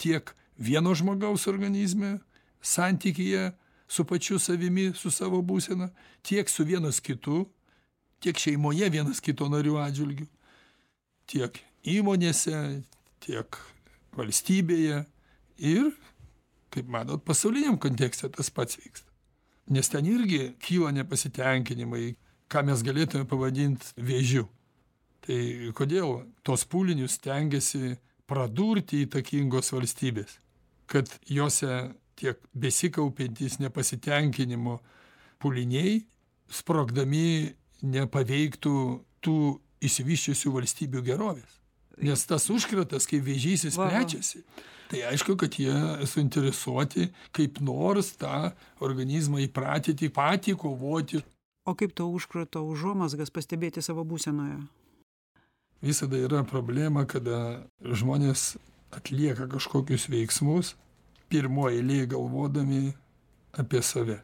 [0.00, 2.18] tiek vieno žmogaus organizme
[2.60, 3.50] santykyje
[3.88, 5.90] su pačiu savimi su savo būsena
[6.22, 7.48] tiek su vienas kitu
[8.20, 10.28] tiek šeimoje vienas kito narių atžvilgiu
[11.26, 12.82] tiek įmonėse
[13.24, 13.58] tiek
[14.16, 15.04] valstybėje
[15.60, 15.92] ir
[16.74, 19.08] kaip matot pasauliniam kontekste tas pats vyksta.
[19.70, 22.14] Nes ten irgi kyla nepasitenkinimai
[22.50, 24.48] ką mes galėtume pavadint vėžiu.
[25.20, 25.40] Tai
[25.76, 27.96] kodėl tuos pūlinius stengiasi
[28.30, 30.38] pradurti įtakingos valstybės
[30.90, 34.80] kad jose tiek besikaupiantys nepasitenkinimo
[35.40, 36.00] pūliniai
[36.50, 37.54] sprogdami
[37.86, 38.74] nepaveiktų
[39.24, 39.36] tų
[39.86, 41.59] išsivysčiusių valstybių gerovės
[42.02, 44.44] nes tas užkratas kaip vėžys jis plečiasi.
[44.90, 45.74] Tai aišku kad jie
[46.10, 48.50] suinteresuoti kaip nors tą
[48.82, 51.22] organizmą įpratyti patį kovoti.
[51.68, 54.58] O kaip to užkrato užuomazgas pastebėti savo būsenoje?
[55.80, 58.56] Visada yra problema kada žmonės
[58.92, 60.74] atlieka kažkokius veiksmus
[61.30, 62.90] pirmoj eilėj galvodami
[63.54, 64.18] apie save.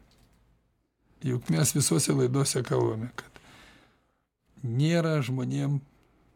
[1.23, 3.39] Juk mes visose laidose kalbame kad
[4.63, 5.79] nėra žmonėm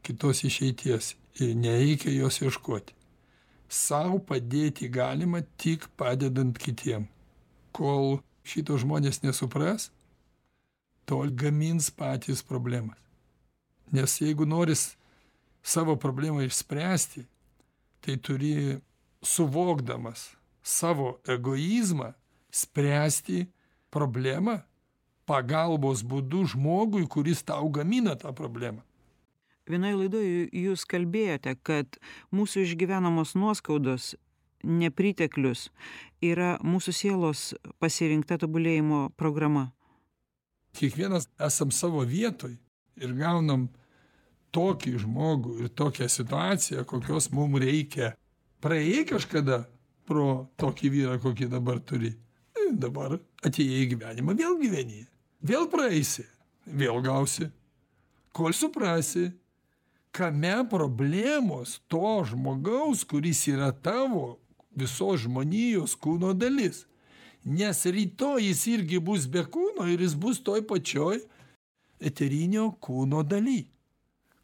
[0.04, 2.96] kitos išeities ir nereikia jos ieškoti.
[3.72, 7.08] Sau padėti galima tik padedant kitiem.
[7.72, 9.90] Kol šito žmonės nesupras
[11.08, 12.98] tol gamins patys problemas.
[13.92, 14.96] Nes jeigu noris
[15.64, 17.26] savo problemą išspręsti
[18.02, 18.80] tai turi
[19.24, 20.32] suvokdamas
[20.64, 22.14] savo egoizmą
[22.52, 23.46] spręsti
[23.94, 24.60] problemą
[25.30, 28.82] pagalbos būdu žmogui kuris tau gamina tą problemą
[29.70, 32.00] vienoj laidoj jūs kalbėjote kad
[32.34, 34.16] mūsų išgyvenamos nuoskaudos
[34.64, 35.70] nepriteklius
[36.22, 37.44] yra mūsų sielos
[37.82, 39.70] pasirinkta tobulėjimo programa
[40.78, 42.56] kiekvienas esam savo vietoj
[43.02, 43.70] ir gaunam
[44.56, 48.16] tokį žmogų ir tokią situaciją kokios mum reikia
[48.62, 49.64] praėjai kažkada
[50.06, 52.12] pro tokį vyrą kokį dabar turi
[52.80, 55.06] dabar atėjai į gyvenimą, vėl gyveni.
[55.42, 56.26] Vėl praeisi,
[56.66, 57.50] vėl gausi.
[58.36, 59.32] Kol suprasi,
[60.12, 64.40] kame problemos to žmogaus, kuris yra tavo
[64.76, 66.86] visos žmonijos kūno dalis.
[67.46, 71.24] Nes rytoj jis irgi bus be kūno ir jis bus toj pačioj
[72.02, 73.64] eterinio kūno daly,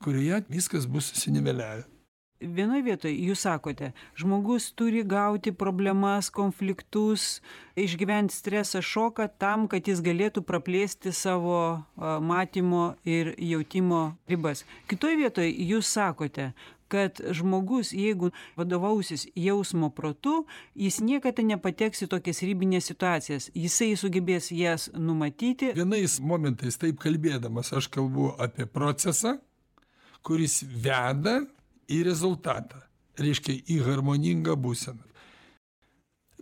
[0.02, 1.97] kurioje viskas bus susiniveliavę
[2.42, 7.42] vienoj vietoj jūs sakote žmogus turi gauti problemas konfliktus
[7.80, 14.66] išgyvent stresą šoką tam kad jis galėtų praplėsti savo matymo ir jautimo ribas.
[14.90, 16.52] Kitoj vietoj jūs sakote
[16.88, 20.46] kad žmogus jeigu vadovausis jausmo protu
[20.76, 23.50] jis niekada nepateks į tokias ribines situacijas.
[23.52, 25.74] Jisai sugebės jas numatyti.
[25.76, 29.36] Vienais momentais taip kalbėdamas aš kalbu apie procesą
[30.28, 31.42] kuris veda
[31.92, 32.82] į rezultatą,
[33.20, 35.04] reiškia į harmoningą būseną.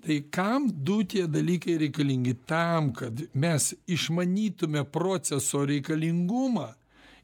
[0.05, 2.35] Tai kam du tie dalykai reikalingi?
[2.45, 6.67] Tam, kad mes išmanytume proceso reikalingumą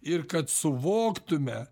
[0.02, 1.68] ir kad suvoktume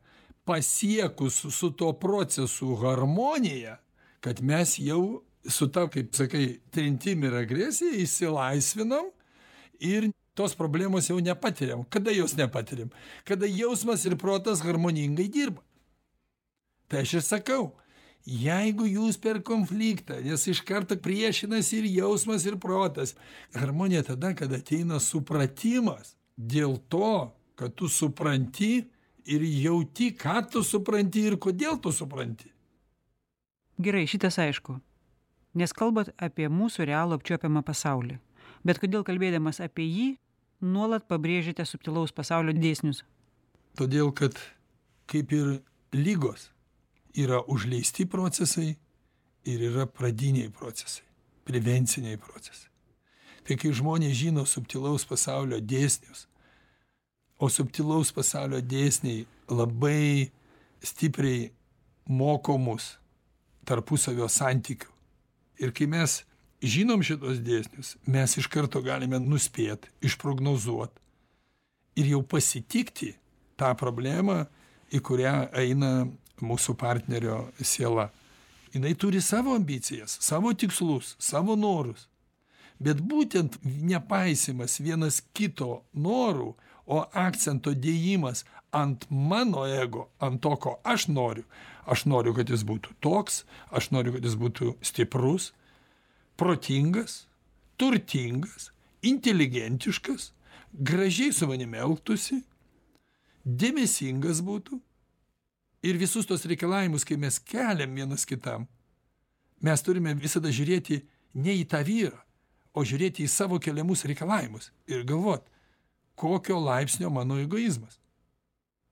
[0.46, 3.76] pasiekus su tuo procesu harmoniją,
[4.22, 9.10] kad mes jau su ta, kaip sakai, trintim ir agresija išsilaisvinam
[9.80, 11.84] ir tos problemos jau nepatiriam.
[11.90, 12.92] Kada jos nepatiriam?
[13.24, 15.64] Kada jausmas ir protas harmoningai dirba.
[16.90, 17.64] Tai aš ir sakau,
[18.26, 23.16] jeigu jūs per konfliktą, nes iš karto priešinasi ir jausmas, ir protas,
[23.54, 28.90] harmonija tada, kada ateina supratimas dėl to, kad tu supranti
[29.30, 32.50] ir jauti, ką tu supranti ir kodėl tu supranti.
[33.80, 34.80] Gerai, šitas aišku.
[35.60, 38.20] Nes kalbat apie mūsų realų apčiopiamą pasaulį.
[38.66, 40.08] Bet kodėl kalbėdamas apie jį,
[40.62, 43.06] nuolat pabrėžiate subtilaus pasaulio dėsnius?
[43.80, 44.36] Todėl, kad
[45.10, 45.60] kaip ir
[45.96, 46.50] lygos
[47.18, 48.74] yra užleisti procesai
[49.46, 51.06] ir yra pradiniai procesai,
[51.46, 52.70] prevenciniai procesai.
[53.46, 56.28] Tai kai žmonės žino subtilaus pasaulio dėsnius,
[57.40, 60.30] o subtilaus pasaulio dėsniai labai
[60.84, 61.50] stipriai
[62.10, 62.98] moko mus
[63.66, 64.92] tarpusavio santykių.
[65.60, 66.22] Ir kai mes
[66.64, 71.00] žinom šitos dėsnius, mes iš karto galime nuspėti, išprognozuoti
[72.00, 73.14] ir jau pasitikti
[73.60, 74.46] tą problemą,
[74.94, 76.08] į kurią eina
[76.46, 78.10] mūsų partnerio siela.
[78.74, 82.08] Jis turi savo ambicijas, savo tikslus, savo norus.
[82.80, 86.54] Bet būtent nepaisimas vienas kito norų,
[86.90, 91.46] o akcento dėjimas ant mano ego, ant to, ko aš noriu.
[91.90, 95.52] Aš noriu, kad jis būtų toks, aš noriu, kad jis būtų stiprus,
[96.38, 97.24] protingas,
[97.82, 98.70] turtingas,
[99.06, 100.32] inteligentiškas,
[100.74, 102.44] gražiai su manimi elgtųsi,
[103.46, 104.80] dėmesingas būtų,
[105.84, 108.68] ir visus tos reikalavimus, kai mes keliam vienas kitam,
[109.62, 111.02] mes turime visada žiūrėti
[111.40, 112.18] ne į tą vyrą,
[112.74, 115.46] o žiūrėti į savo keliamus reikalavimus ir galvot,
[116.20, 118.00] kokio laipsnio mano egoizmas,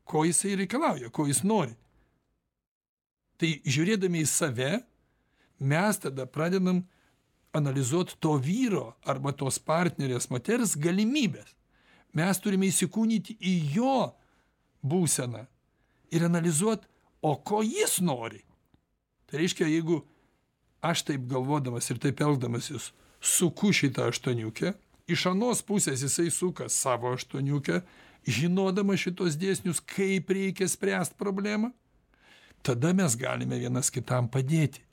[0.08, 1.76] ko jisai reikalauja, ko jis nori.
[3.38, 4.72] Tai žiūrėdami į save,
[5.60, 6.82] mes tada pradedam
[7.58, 11.54] analizuoti to vyro arba tos partnerės moters galimybės.
[12.18, 13.98] Mes turime įsikūnyti į jo
[14.82, 15.44] būseną
[16.12, 16.86] ir analizuot,
[17.22, 18.44] o ko jis nori.
[19.28, 20.02] Tai reiškia, jeigu
[20.82, 22.92] aš taip galvodamas ir taip elgdamasis
[23.22, 24.74] suku šitą aštuoniukę,
[25.08, 27.82] iš anos pusės jisai suka savo aštuoniukę,
[28.28, 31.72] žinodama šitos dėsnius, kaip reikia spręsti problemą,
[32.64, 34.84] tada mes galime vienas kitam padėti.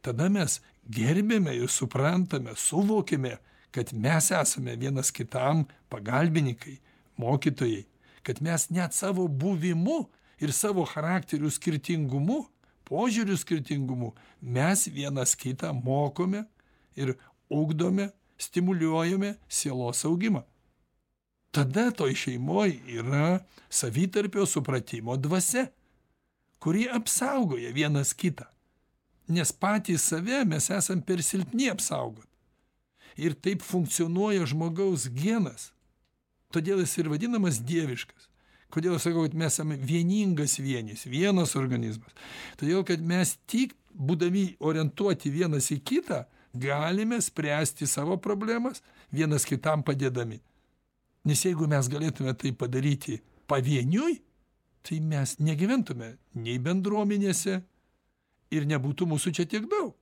[0.00, 3.36] Tada mes gerbėme ir suprantame, suvokėme,
[3.70, 6.78] kad mes esame vienas kitam pagalbininkai,
[7.20, 7.84] mokytojai,
[8.24, 10.06] kad mes net savo buvimu
[10.40, 12.44] ir savo charakterių skirtingumu,
[12.88, 16.46] požiūrių skirtingumu mes vienas kitą mokome
[16.96, 17.14] ir
[17.50, 20.42] ugdome, stimuliuojame sielos augimą.
[21.50, 25.66] Tada toj šeimoje yra savitarpio supratimo dvasia,
[26.58, 28.46] kuri apsaugoja vienas kitą.
[29.28, 32.26] Nes patys save mes esam per silpni apsaugot.
[33.18, 35.70] Ir taip funkcionuoja žmogaus genas.
[36.54, 38.29] Todėl jis ir vadinamas dieviškas.
[38.70, 42.14] Kodėl aš sakau, kad mes esame vieningas vienis, vienas organizmas?
[42.60, 46.22] Todėl, kad mes tik būdami orientuoti vienas į kitą,
[46.54, 50.40] galime spręsti savo problemas, vienas kitam padėdami.
[51.26, 53.18] Nes jeigu mes galėtume tai padaryti
[53.50, 54.20] pavieniui,
[54.86, 57.60] tai mes negyventume nei bendruomenėse
[58.54, 59.92] ir nebūtų mūsų čia tiek daug.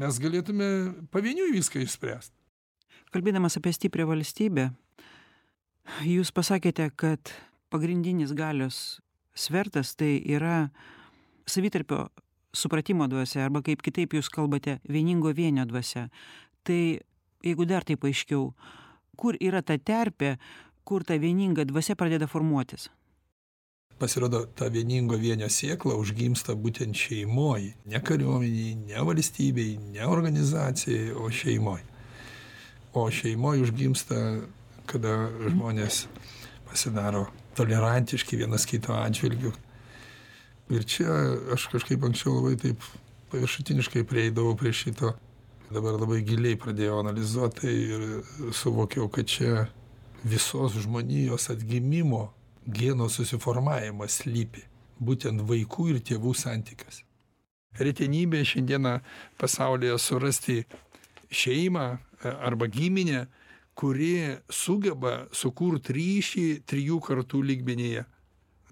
[0.00, 0.66] Mes galėtume
[1.12, 2.34] pavieniui viską išspręsti.
[3.12, 4.70] Kalbėdamas apie stiprią valstybę,
[6.08, 7.32] jūs pasakėte, kad
[7.72, 9.00] pagrindinis galios
[9.34, 10.68] svertas tai yra
[11.46, 12.08] savitarpio
[12.52, 16.08] supratimo dvasia arba kaip kitaip jūs kalbate vieningo vienio dvasia.
[16.62, 16.80] Tai
[17.42, 18.52] jeigu dar taip aiškiau
[19.16, 20.36] kur yra ta terpė
[20.84, 22.90] kur ta vieninga dvasia pradeda formuotis?
[23.98, 27.68] Pasirodo ta vieningo vienio sėkla užgimsta būtent šeimoj.
[27.86, 31.80] Ne kariuomenėj ne valstybėj ne organizacijoj o šeimoj.
[32.98, 34.18] O šeimoj užgimsta
[34.90, 35.14] kada
[35.46, 36.06] žmonės
[36.72, 39.52] pasidaro tolerantiški vienas kito atžvilgiu.
[40.72, 41.12] Ir čia
[41.52, 42.86] aš kažkaip anksčiau labai taip
[43.32, 45.12] paviršutiniškai prieidavau prie šito.
[45.72, 48.02] Dabar labai giliai pradėjau analizuot tai ir
[48.56, 49.66] suvokiau kad čia
[50.24, 52.26] visos žmonijos atgimimo
[52.66, 54.64] geno susiformavimas slypi.
[55.02, 57.02] Būtent vaikų ir tėvų santykiuose.
[57.80, 58.98] Retenybė šiandieną
[59.40, 60.58] pasaulyje surasti
[61.32, 61.86] šeimą
[62.22, 63.26] arba giminę
[63.78, 68.04] kuri sugeba sukurt ryšį trijų kartų lygmenyje.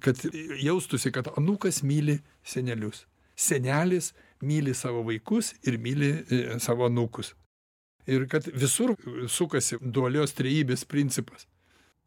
[0.00, 0.22] Kad
[0.62, 3.04] jaustųsi kad anūkas myli senelius.
[3.36, 7.34] Senelis myli savo vaikus ir myli e, savo anūkus.
[8.08, 8.94] Ir kad visur
[9.28, 11.46] sukasi dualios trejybės principas.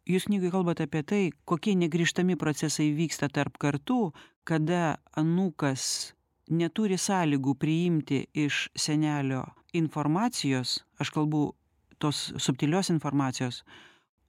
[0.09, 4.11] Jūs knygoj kalbat apie tai kokie negrįžtami procesai vyksta tarp kartų
[4.43, 6.11] kada anūkas
[6.51, 10.81] neturi sąlygų priimti iš senelio informacijos.
[10.99, 11.53] Aš kalbu
[12.03, 13.63] tos subtilios informacijos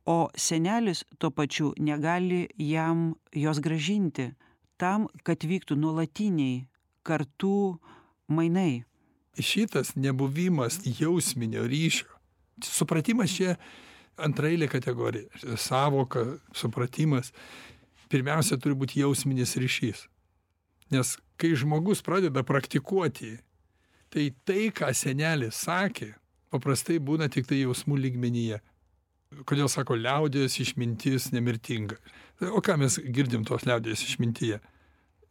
[0.04, 4.32] o senelis tuo pačiu negali jam jos grąžinti
[4.76, 6.64] tam kad vyktų nuolatiniai
[7.06, 7.78] kartų
[8.28, 8.84] mainai.
[9.34, 12.08] Šitas nebuvimas jausminio ryšio.
[12.62, 13.56] Supratimas čia
[14.16, 15.28] antraeilė kategorija.
[15.58, 17.32] Sąvoka supratimas.
[18.10, 20.04] Pirmiausia turi būt jausminis ryšys.
[20.92, 23.38] Nes kai žmogus pradeda praktikuoti
[24.12, 26.12] tai tai ką senelis sakė
[26.54, 28.60] paprastai būna tiktai jausmų lygmenyje.
[29.48, 31.98] Kodėl sako liaudies išmintis nemirtinga?
[32.54, 34.60] O ką mes girdim tos liaudies išmintyje?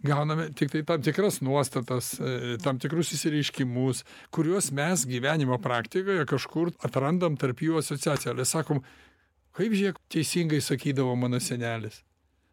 [0.03, 4.01] Gauname tiktai tam tikras nuostatas e, tam tikrus išsireiškimus
[4.35, 8.35] kuriuos mes gyvenimo praktikoje kažkur atrandam tarp jų asociaciją.
[8.35, 8.83] Ir sakom
[9.55, 12.01] kaip žiūrėk teisingai sakydavo mano senelis.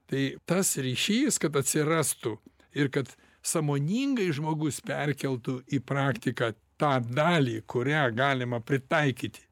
[0.07, 2.37] Tai tas ryšys kad atsirastų
[2.79, 3.11] ir kad
[3.43, 9.45] sąmoningai žmogus perkeltų į praktiką tą dalį kurią galima pritaikyti.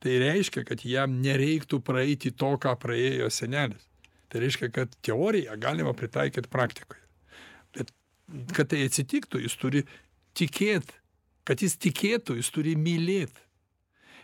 [0.00, 3.84] Tai reiškia kad jam nereiktų praeiti to ką praėjo senelis.
[4.32, 7.02] Tai reiškia kad teoriją galima pritaikyt praktikoje.
[7.76, 7.92] Bet
[8.56, 9.82] kad tai atsitiktų jis turi
[10.38, 10.94] tikėt.
[11.44, 13.34] Kad jis tikėtų jis turi mylėt.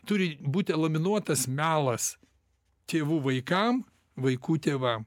[0.06, 2.14] Turi būti eliminuotas melas
[2.88, 3.82] tėvų vaikam
[4.16, 5.04] vaikų tėvam.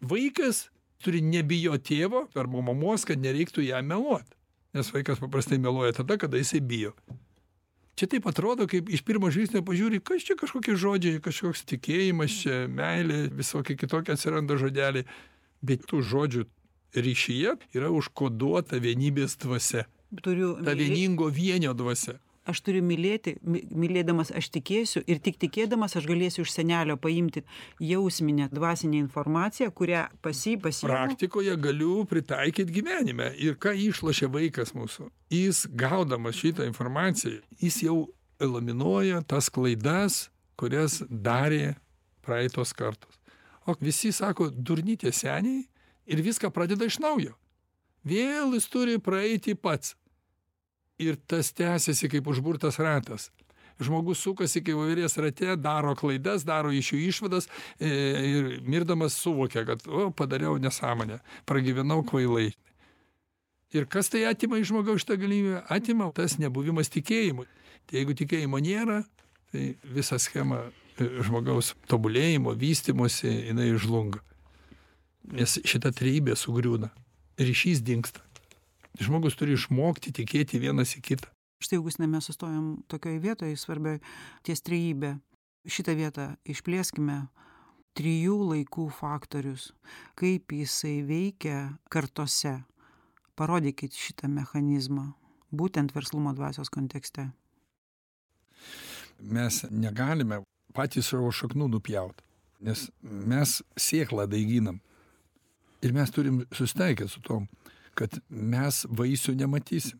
[0.00, 0.66] Vaikas
[1.00, 4.26] turi nebijot tėvo arba mamos kad nereiktų jam meluot
[4.76, 6.94] nes vaikas paprastai meluoja tada kada jisai bijo.
[7.98, 12.62] Čia taip atrodo kaip iš pirmo žvilgsnio pažiūri kas čia kažkokie žodžiai kažkoks tikėjimas čia
[12.70, 15.04] meilė visokie kitokie atsiranda žodeliai.
[15.60, 16.46] Bet tų žodžių
[16.96, 19.84] ryšyje yra užkoduota vienybės dvasia.
[20.24, 22.16] Turiu ta vieningo vienio dvasia
[22.48, 27.42] aš turiu mylėti my mylėdamas aš tikėsiu ir tik tikėdamas aš galėsiu iš senelio paimti
[27.84, 33.30] jausminę dvasinę informaciją kurią pas jį pasiimu praktikoje galiu pritaikyt gyvenime.
[33.36, 35.10] Ir ką išlošia vaikas mūsų?
[35.34, 37.98] Jis gaudamas šitą informaciją jis jau
[38.40, 40.28] eliminuoja tas klaidas
[40.60, 41.76] kurias darė
[42.24, 43.16] praeitos kartos.
[43.68, 45.64] O visi sako durni tie seniai
[46.10, 47.36] ir viską pradeda iš naujo.
[48.04, 49.94] Vėl jis turi praeiti pats
[51.00, 53.30] ir tas tęsiasi kaip užburtas ratas.
[53.80, 57.48] Žmogus sukasi kaip voverės rate daro klaidas daro iš jų išvadas
[57.80, 62.50] e, ir mirdamas suvokia kad o padariau nesąmonę pragyvenau kvailai.
[63.72, 65.62] Ir kas tai atima iš žmogaus šitą galimybę?
[65.72, 67.46] Atima tas nebuvimas tikėjimo
[67.90, 69.02] tai jeigu tikėjimo nėra
[69.50, 70.62] tai visa schema
[70.94, 74.22] e, žmogaus tobulėjimo vystymosi jinai žlunga.
[75.34, 76.90] Nes šita trejybė sugriūna.
[77.40, 78.22] Ryšys dingsta
[78.98, 81.30] žmogus turi išmokti tikėti vienas į kitą.
[81.60, 84.00] Štai augustinai mes sustojom tokioj vietoj svarbioj
[84.46, 85.18] ties trejybe
[85.68, 87.26] šitą vietą išplėskime.
[87.98, 89.72] Trijų laikų faktorius.
[90.14, 92.60] Kaip jisai veikia kartose.
[93.34, 95.08] Parodykit šitą mechanizmą
[95.50, 97.26] būtent verslumo dvasios kontekste.
[99.20, 100.44] Mes negalime
[100.76, 102.22] patys savo šaknų nupjaut
[102.60, 104.80] nes mes sėklą daiginam.
[105.80, 107.48] Ir mes turim susitaikyt su tom
[107.98, 109.98] kad mes vaisių nematysim.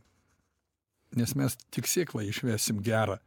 [1.18, 3.18] Nes mes tik sėklą išvesim gerą.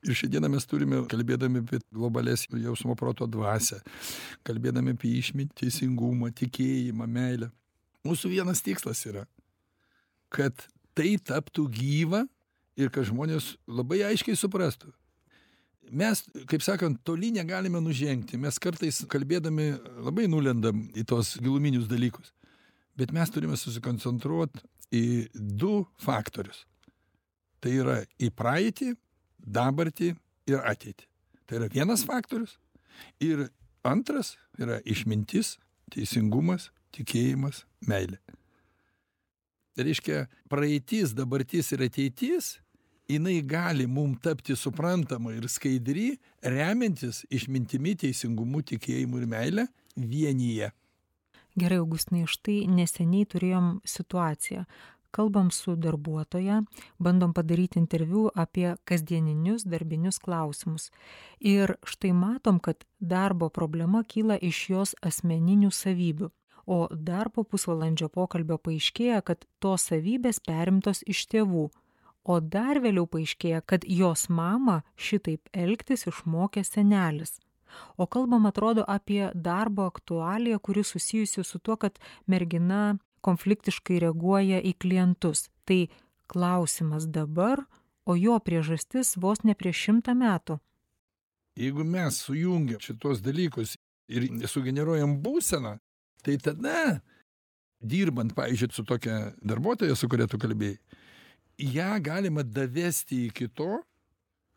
[0.00, 3.82] Ir šiandieną mes turime kalbėdami apie globalias jausmo proto dvasią
[4.48, 7.50] kalbėdami apie išmintį teisingumą tikėjimą meilę.
[8.08, 9.26] Mūsų vienas tikslas yra
[10.30, 10.54] kad
[10.96, 12.24] tai taptų gyva
[12.78, 14.92] ir kad žmonės labai aiškiai suprastų.
[15.90, 18.38] Mes kaip sakant toli negalime nužengti.
[18.38, 19.72] Mes kartais kalbėdami
[20.06, 22.30] labai nulendam į tuos giluminius dalykus
[23.00, 24.60] bet mes turime susikoncentruot
[24.92, 26.66] į du faktorius
[27.60, 28.94] tai yra į praeitį
[29.40, 30.14] dabartį
[30.50, 31.06] ir ateitį.
[31.46, 32.56] Tai yra vienas faktorius.
[33.22, 33.48] Ir
[33.86, 35.56] antras yra išmintis,
[35.92, 38.18] teisingumas, tikėjimas, meilė.
[39.76, 42.56] Tai reiškia, praeitis, dabartis ir ateitis,
[43.10, 50.70] jinai gali mum tapti suprantama ir skaidri, remiantis išmintimi, teisingumu, tikėjimu ir meilė vienyje.
[51.58, 54.64] Gerai, Augustinai, štai neseniai turėjom situaciją.
[55.10, 56.60] Kalbam su darbuotoja,
[57.02, 60.92] bandom padaryti interviu apie kasdieninius darbinius klausimus.
[61.40, 66.30] Ir štai matom, kad darbo problema kyla iš jos asmeninių savybių.
[66.70, 71.66] O dar po pusvalandžio pokalbio paaiškėja, kad tos savybės perimtos iš tėvų.
[72.22, 77.40] O dar vėliau paaiškėja, kad jos mamą šitaip elgtis išmokė senelis.
[77.96, 84.74] O kalbam atrodo apie darbo aktualiją, kuri susijusi su tuo, kad mergina konfliktiškai reaguoja į
[84.80, 85.48] klientus.
[85.68, 85.86] Tai
[86.30, 87.64] klausimas dabar,
[88.06, 90.58] o jo priežastis vos ne prieš šimtą metų.
[91.60, 93.74] Jeigu mes sujungiam šitos dalykus
[94.10, 95.76] ir sugeneruojam būseną,
[96.24, 97.00] tai tada,
[97.80, 100.78] dirbant, pavyzdžiui, su tokia darbuotoja, su kuria tu kalbėjai,
[101.60, 103.80] ją galima davesti iki to,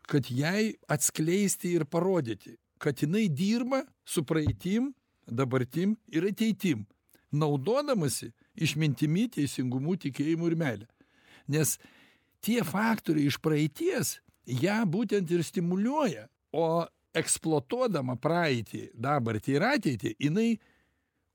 [0.08, 4.90] kad jai atskleisti ir parodyti, kad jinai dirba su praeitim,
[5.26, 6.84] dabartim ir ateitim,
[7.32, 8.28] naudodamasi
[8.60, 10.88] išmintimi, teisingumu, tikėjimu ir meilė.
[11.48, 11.78] Nes
[12.44, 16.84] tie faktoriai iš praeities ją būtent ir stimuliuoja, o
[17.16, 20.48] eksploatuodama praeitį, dabartį ir ateitį, jinai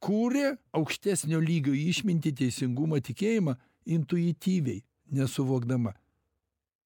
[0.03, 3.55] kūrė aukštesnio lygio išmintį, teisingumą, tikėjimą
[3.89, 4.83] intuityviai,
[5.17, 5.95] nesuvokdama.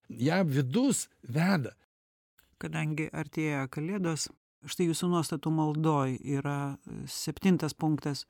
[0.09, 1.73] Ja vidus veda.
[2.61, 4.29] Kadangi artėja kalėdos,
[4.69, 6.77] štai jūsų nuostatų maldoj yra
[7.09, 8.25] septintas punktas,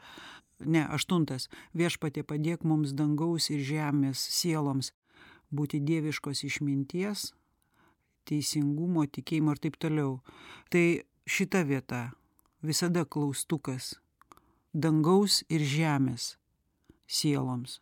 [0.59, 1.49] ne, aštuntas.
[1.77, 4.91] Viešpatė padėk mums dangaus ir žemės sieloms
[5.53, 7.31] būti dieviškos išminties,
[8.29, 10.19] teisingumo, tikėjimo ir taip toliau.
[10.73, 12.03] Tai šita vieta
[12.63, 13.93] visada klaustukas
[14.73, 16.33] dangaus ir žemės
[17.07, 17.79] sieloms.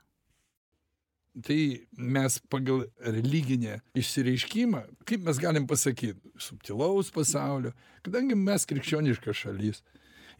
[1.31, 7.71] Tai mes pagal religinę išsireiškimą, kaip mes galim pasakyti, subtilaus pasaulio,
[8.03, 9.79] kadangi mes krikščioniška šalis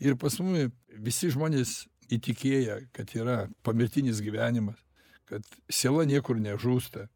[0.04, 0.68] ir pas mus
[1.00, 4.80] visi žmonės įtikėję, kad yra pamirtinis gyvenimas,
[5.32, 7.08] kad siela niekur nežūsta.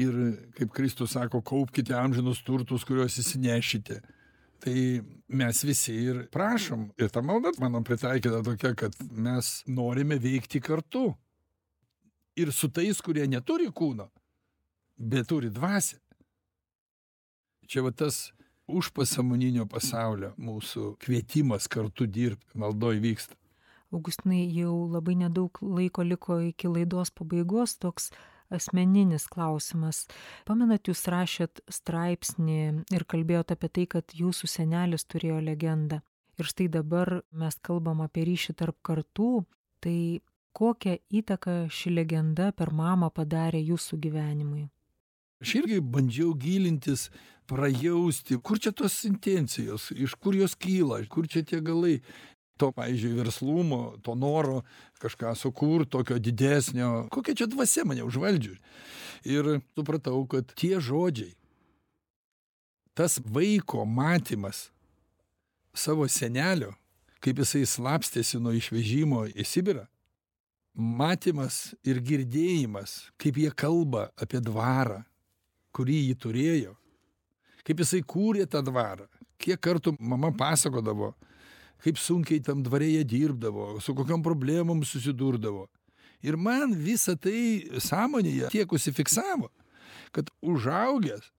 [0.00, 0.12] Ir
[0.56, 4.02] kaip Kristus sako, kaupkite amžinus turtus, kuriuos įsinešite.
[4.60, 4.76] Tai
[5.32, 6.90] mes visi ir prašom.
[7.00, 11.14] Ir ta malda, mano pritaikyta tokia, kad mes norime veikti kartu
[12.36, 14.08] ir su tais, kurie neturi kūno,
[14.96, 15.98] bet turi dvasę.
[17.70, 18.30] Čia va tas
[18.70, 23.36] užpasamoninio pasaulio mūsų kvietimas kartu dirbti, maldoj vyksta.
[23.90, 28.10] Augustinai, jau labai nedaug laiko liko iki laidos pabaigos toks
[28.54, 30.04] asmeninis klausimas.
[30.46, 32.60] Pamenat, jūs rašėt straipsnį
[32.94, 36.00] ir kalbėjot apie tai, kad jūsų senelis turėjo legendą.
[36.38, 39.44] Ir štai dabar mes kalbam apie ryšį tarp kartų.
[39.80, 39.98] Tai
[40.52, 44.68] kokią įtaką ši legenda per mamą padarė jūsų gyvenimui?
[45.40, 47.08] Aš irgi bandžiau gilintis,
[47.48, 52.00] prajausti, kur čia tos intencijos, iš kur jos kyla, kur čia tie galai.
[52.60, 54.58] To, pavyzdžiui, verslumo, to noro
[55.00, 58.58] kažką sukurti, tokio didesnio, kokia čia dvasia mane užvaldžiu.
[59.24, 61.32] Ir supratau, kad tie žodžiai,
[62.92, 64.66] tas vaiko matymas
[65.72, 66.74] savo senelio,
[67.24, 69.86] kaip jisai slapstėsi nuo išvežimo į Sibirą,
[70.74, 75.02] matymas ir girdėjimas, kaip jie kalba apie dvarą,
[75.74, 76.76] kurį jį turėjo,
[77.66, 79.06] kaip jisai kūrė tą dvarą,
[79.40, 81.12] kiek kartų mama pasakodavo,
[81.80, 85.68] kaip sunkiai tam dvarėje dirbdavo, su kokiam problemom susidurdavo.
[86.20, 89.48] Ir man visą tai sąmonėje tiek užsifiksavo,
[90.12, 91.30] kad užaugęs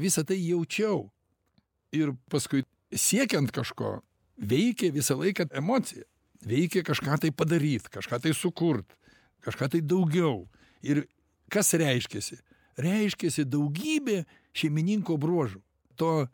[0.00, 1.06] visą tai jaučiau.
[1.94, 4.00] Ir paskui siekiant kažko
[4.36, 6.02] veikia visą laiką emocija
[6.46, 8.96] veikia kažką tai padaryt, kažką tai sukurt,
[9.44, 10.46] kažką tai daugiau.
[10.86, 11.04] Ir
[11.52, 12.38] kas reiškiasi?
[12.78, 14.22] Reiškiasi daugybė
[14.56, 15.62] šeimininko bruožų.
[15.96, 16.26] To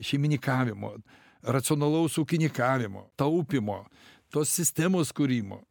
[0.00, 0.94] šeimininkavimo,
[1.42, 3.82] racionalaus ūkininkavimo, taupimo,
[4.32, 5.64] tos sistemos kūrimo.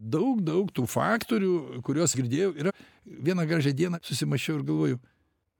[0.00, 2.72] Daug, daug tų faktorių, kuriuos girdėjau, yra
[3.04, 5.00] vieną gražią dieną susimašiau ir galvoju,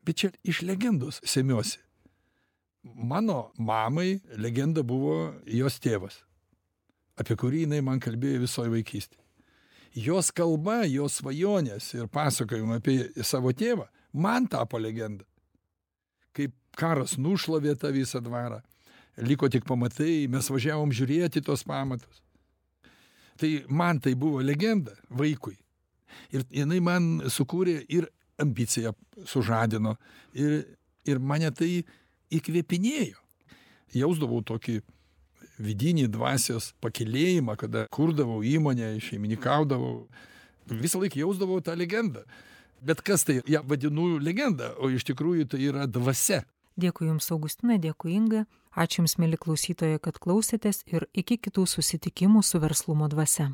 [0.00, 1.76] bet čia iš legendos semiuosi.
[2.80, 6.22] Mano mamai legenda buvo jos tėvas
[7.20, 9.18] apie kurį jinai man kalbėjo visoj vaikystėj.
[10.00, 15.26] Jos kalba, jos svajonės ir pasakojimai apie savo tėvą man tapo legenda.
[16.36, 18.60] Kaip karas nušlavė tą visą dvarą,
[19.26, 22.22] liko tik pamatai, mes važiavom žiūrėti tos pamatus.
[23.40, 25.56] Tai man tai buvo legenda vaikui.
[26.34, 28.06] Ir jinai man sukūrė ir
[28.40, 28.94] ambiciją
[29.26, 29.96] sužadino,
[30.34, 30.62] ir
[31.08, 31.82] ir mane tai
[32.30, 33.18] įkvėpinėjo
[33.96, 34.80] jausdavau tokį
[35.61, 40.08] vidinį dvasios pakylėjimą kada kurdavau įmonę šeimininkaudavau
[40.70, 42.24] visąlaik jausdavau tą legendą.
[42.80, 46.42] Bet kas tai ją vadinu legenda o iš tikrųjų tai yra dvasia.
[46.80, 48.46] Dėkui jums augustinai dėkui inga.
[48.72, 53.50] Ačiū jums mieli klausytojai kad klausėtės ir iki kitų susitikimų su verslumo dvasia